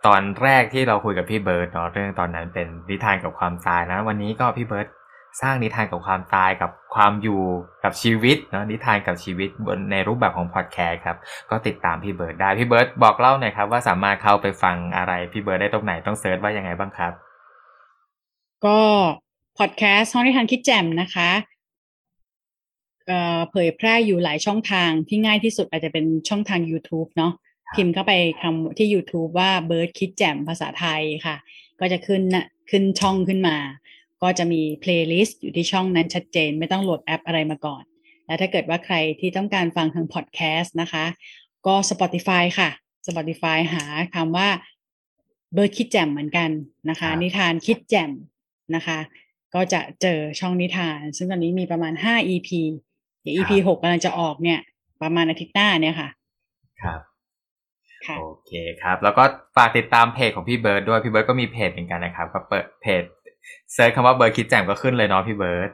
[0.07, 4.87] ตอนแรกที่เราคุยกับพี่เบิร์ตเนาะเรื่องตอนนั้นเป็นนิทานกับความตายนะวันนี้ก็พี่เบิร์ต
[5.43, 7.43] สร้างนิทานกับความตายกับความอยู่
[7.85, 11.17] กับชีวิตเนาะนิทานกับชีวิตบนในรูปแบบของพอดแคสต์ครับ
[11.51, 17.13] ก็ติดตามพี่เบิร์ตได้พี่เบิร์ตบอกเล่าหน่อยครับว่าสามารถเข้าไปฟังอะไรพี่เบิร์ตได้ตรงไหนต้อง search ว่ายังไงบ้างครับ
[18.67, 18.81] ก็
[19.59, 21.31] พอดแคสต์ห้องนิทานคิดแจ่มนะคะ
[23.07, 27.33] เอ่อเผยแพร่อยู่หลายช่องทางที่ง่ายที่สุดอาจจะเป็นช่องทาง YouTube เนาะ
[27.67, 31.37] ครับพิมพ์เข้าไปคำที่ YouTube ว่า Bird คิดแจ่มภาษาไทยค่ะ
[31.81, 33.57] ก็จะขึ้นนะขึ้นช่องขึ้นมา
[34.23, 37.83] ก็จะมีเพลย์ลิสต์อยู่ที่ช่องนั้นชัดเจน ไม่ต้องโหลดแอปอะไรมาก่อน
[38.27, 41.05] แล้วถ้าเกิดว่าใครที่ต้องการฟังทางพอดแคสต์นะคะ
[41.67, 42.71] ก็ Spotify ค่ะ
[43.07, 43.85] Spotify หา
[44.15, 44.49] คำว่า
[45.57, 46.51] Bird คิดแจ่มเหมือนกัน
[46.89, 48.11] นะคะครับนิทานคิดแจ่ม
[48.75, 48.99] นะคะ
[49.55, 52.49] ก็จะเจอช่องนิทาน ซึ่งตอนนี้มีประมาณ 5 EP
[53.23, 54.61] เดี๋ยว EP หกกำลังจะออกเนี่ย
[55.03, 56.09] ประมาณอาทิตย์หน้าเนี่ยค่ะ
[56.83, 57.01] ครับ
[58.07, 58.53] ค่ะโอเค
[58.83, 59.25] ครับ แล้วก็
[59.57, 63.03] ฝากติดตามเพจของพี่เบิร์ดด้วยพี่เบิร์ดก็มีเพจเหมือนกันนะครับ ก็เปิดเพจ
[63.73, 65.71] search คำว่าเบิร์ดคิดแจ่มก็ขึ้นเลยเนาะพี่เบิร์ด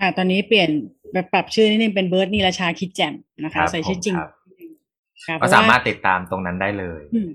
[0.00, 0.70] ค่ะตอนนี้เปลี่ยน
[1.12, 4.28] แบบปรับชื่อนิดนึงเป็นเบิร์ดนีราชาคิดแจ่มนะคะครับใส่ชื่อจริงครับผม
[5.26, 7.30] ค่ะเพก็ราะสาว่ามารถติดตามตรงนั้นได้เลยอืม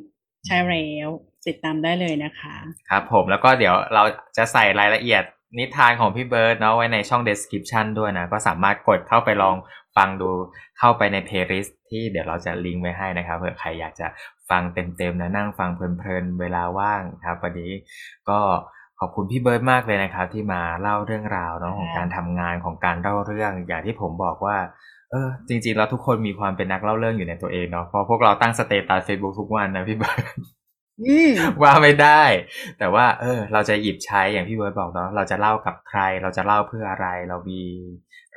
[0.45, 1.09] ใช่แล้ว
[1.47, 2.55] ติดตามได้เลยนะคะ
[2.89, 4.03] ครับผมแล้วก็เดี๋ยวเรา
[4.37, 5.23] จะใส่รายละเอียด
[5.59, 9.55] นิทานของพี่เบิร์ดเนาะไว้ในช่อง description ด้วยนะ ก็สามารถกดเข้าไปลอง
[9.97, 10.29] ฟังดู
[10.79, 14.07] เข้าไปใน playlist ที่เดี๋ยวเราจะลิงก์ไว้ให้นะครับเผื่อใครอยากจะ
[14.49, 17.71] ฟังเต็มๆนะนั่งฟังเพลินๆเวลาว่างครับวันนี้
[18.29, 18.39] ก็
[18.99, 24.57] ขอบคุณพี่เบิร์ดมากเลยนะครับ ที่มาเล่าเรื่องราวเนาะของการทำงานของการเล่าเรื่อง อย่างที่ผมบอกว่า
[25.11, 30.54] เออจริงๆแล้วทุกคนมีความเป็นนักเล่าเรื่องอยู่ในตัวเองเนาะเพราะพวกเราตั้งสเตตัสเฟซบุ๊กทุกวันนะพี่เบิร์ดอืม
[31.61, 32.23] ว่าไม่ได้
[32.79, 37.61] แต่ว่า เออ เราจะหยิบใช้อย่างพี่เบิร์ดบอกเนาะเราจะเล่ากับใคร เราจะเล่าเพื่ออะไร เรามี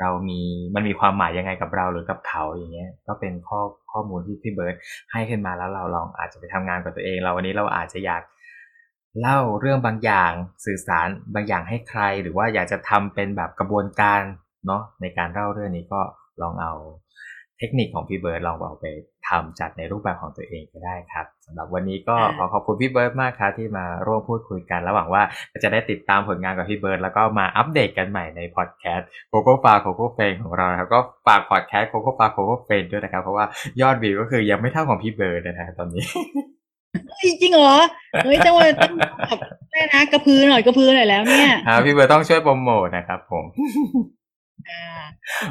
[0.01, 0.41] เรามี
[0.75, 3.61] มันมีความหมายยังไงกับเราหรือกับเขาอย่างเงี้ย ก็เป็นข้อ
[3.93, 4.75] ข้อมูลที่พี่เบิร์ด
[5.13, 8.23] ให้ขึ้นมาแล้วเราลองอาจจะไปทำงานกับตัวเอง เราวันนี้เราอาจจะอยาก
[9.21, 10.33] เล่าเรื่องบางอย่าง
[10.67, 14.21] สื่อสารบางอย่างให้ใคร หรือว่าอยากจะทำเป็นแบบกระบวนการ
[14.67, 16.01] เนาะในการเล่าเรื่องนี้ก็
[16.43, 16.73] ลองเอา
[17.59, 18.87] เทคนิคของพี่เบิร์ดลองเอาไป
[19.29, 25.23] ทำจัดในรูปแบบของตัวเองก็ได้ครับสำหรับวันนี้ก็ขอขอบคุณพี่เบิร์ดมากครับที่มาร่วมพูดคุยกันระหว่างว่า
[25.63, 33.45] จะได้ติดตามผลงานกับพี่เบิร์ดแล้วก็มาอัปเดตกันใหม่ในพอดแคสต์โคโค่ฟาโคโค่เฟนของเรานะครับก็ฝากพอดแคสต์โคโค่ฟาโคโค่เฟนด้วยนะครับ เพราะว่า
[33.81, 36.05] ยอดวิวก็คือยังไม่เท่าของพี่เบิร์ดนะครับตอนนี้
[37.25, 37.77] จริงเหรอ
[38.25, 39.03] เฮ้ยจังหวะต้องแบ
[39.37, 39.39] บ
[39.71, 44.18] ได้นะกระพือหน่อยกระพือหน่อยแล้วเนี่ยครับพี่เบิร์ดต้องช่วยโปรโมทนะครับผมค่ะ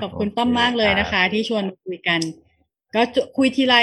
[0.01, 2.19] ขอบคุณโอเคต้อมมากเลยนะคะ ที่ชวนมาคุยกัน
[2.95, 3.75] ก็จะคุยทีไร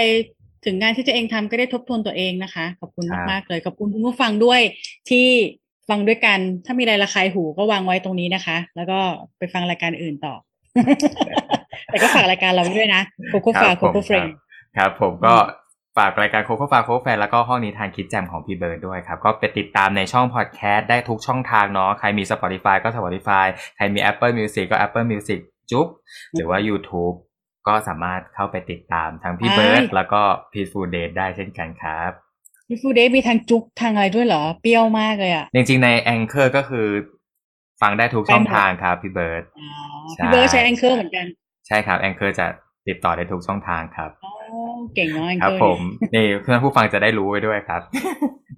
[0.65, 4.61] ถึงงานที่ตัวเองทำก็ได้ทบทวนตัวเองนะคะ ขอบคุณมากๆเลย ขอบคุณคุณผู้ฟังด้วย
[5.11, 5.27] ที่
[5.89, 8.99] ฟังด้วยกัน ถ้ามีอะไรระคายหูก็วางไว้ตรงนี้นะคะ แล้วก็
[9.39, 10.35] ไปฟังรายการอื่นต่อ
[11.87, 14.35] แต่ก็ฝากรายการเราด้วยนะโคโค่ฟาครับโคโค่ผมเฟรนครับ
[14.77, 15.35] ครับผมก็
[15.97, 25.39] ฝากรายการโคโค่ฟาโคแฟนแล้วก็ห้องนิทานคิดแจมของพี่เบิร์ดด้วยครับ ก็ไปติดตามในช่องพอดแคสต์ได้ทุกช่องทางเนาะใครมี Spotify ก็ Spotify ใครมี Apple Music ก็ Apple Music
[25.71, 25.87] จุ๊บ
[26.35, 27.15] หรือว่า YouTube
[27.69, 30.23] ก็สามารถเข้าไปติดตามทั้งพี่เบิร์ดใช่แล้วก็
[30.53, 32.11] Peaceful Death ได้เช่นกันครับ
[32.69, 36.87] Peaceful Death มีทางจุกทางอะไรด้วยเหรอ เปรี้ยวมากเลยอะ จริงๆใน Anchor ก็คือ
[37.83, 39.69] ฟังได้ทุกช่องทางครับพี่เบิร์ดอ๋อ
[40.13, 41.27] ใช่พี่เบิร์ดใช้ Anchor เหมือนกัน
[41.67, 42.47] ใช่ครับ Anchor จะ
[42.89, 44.34] ติดต่อได้ทุกช่องทางครับอ๋อ
[44.95, 45.79] เก่งเนาะ Anchor ครับผม
[46.15, 47.83] นี่เพื่อนผู้ฟังจะได้รู้ไว้ด้วยครับ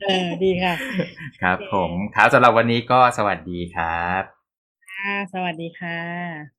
[0.00, 0.74] เออดีค่ะ
[1.42, 4.22] ครับโอเคผมครับสำหรับวันนี้ก็สวัสดีครับ
[4.88, 6.55] ค่ะ สวัสดีค่ะ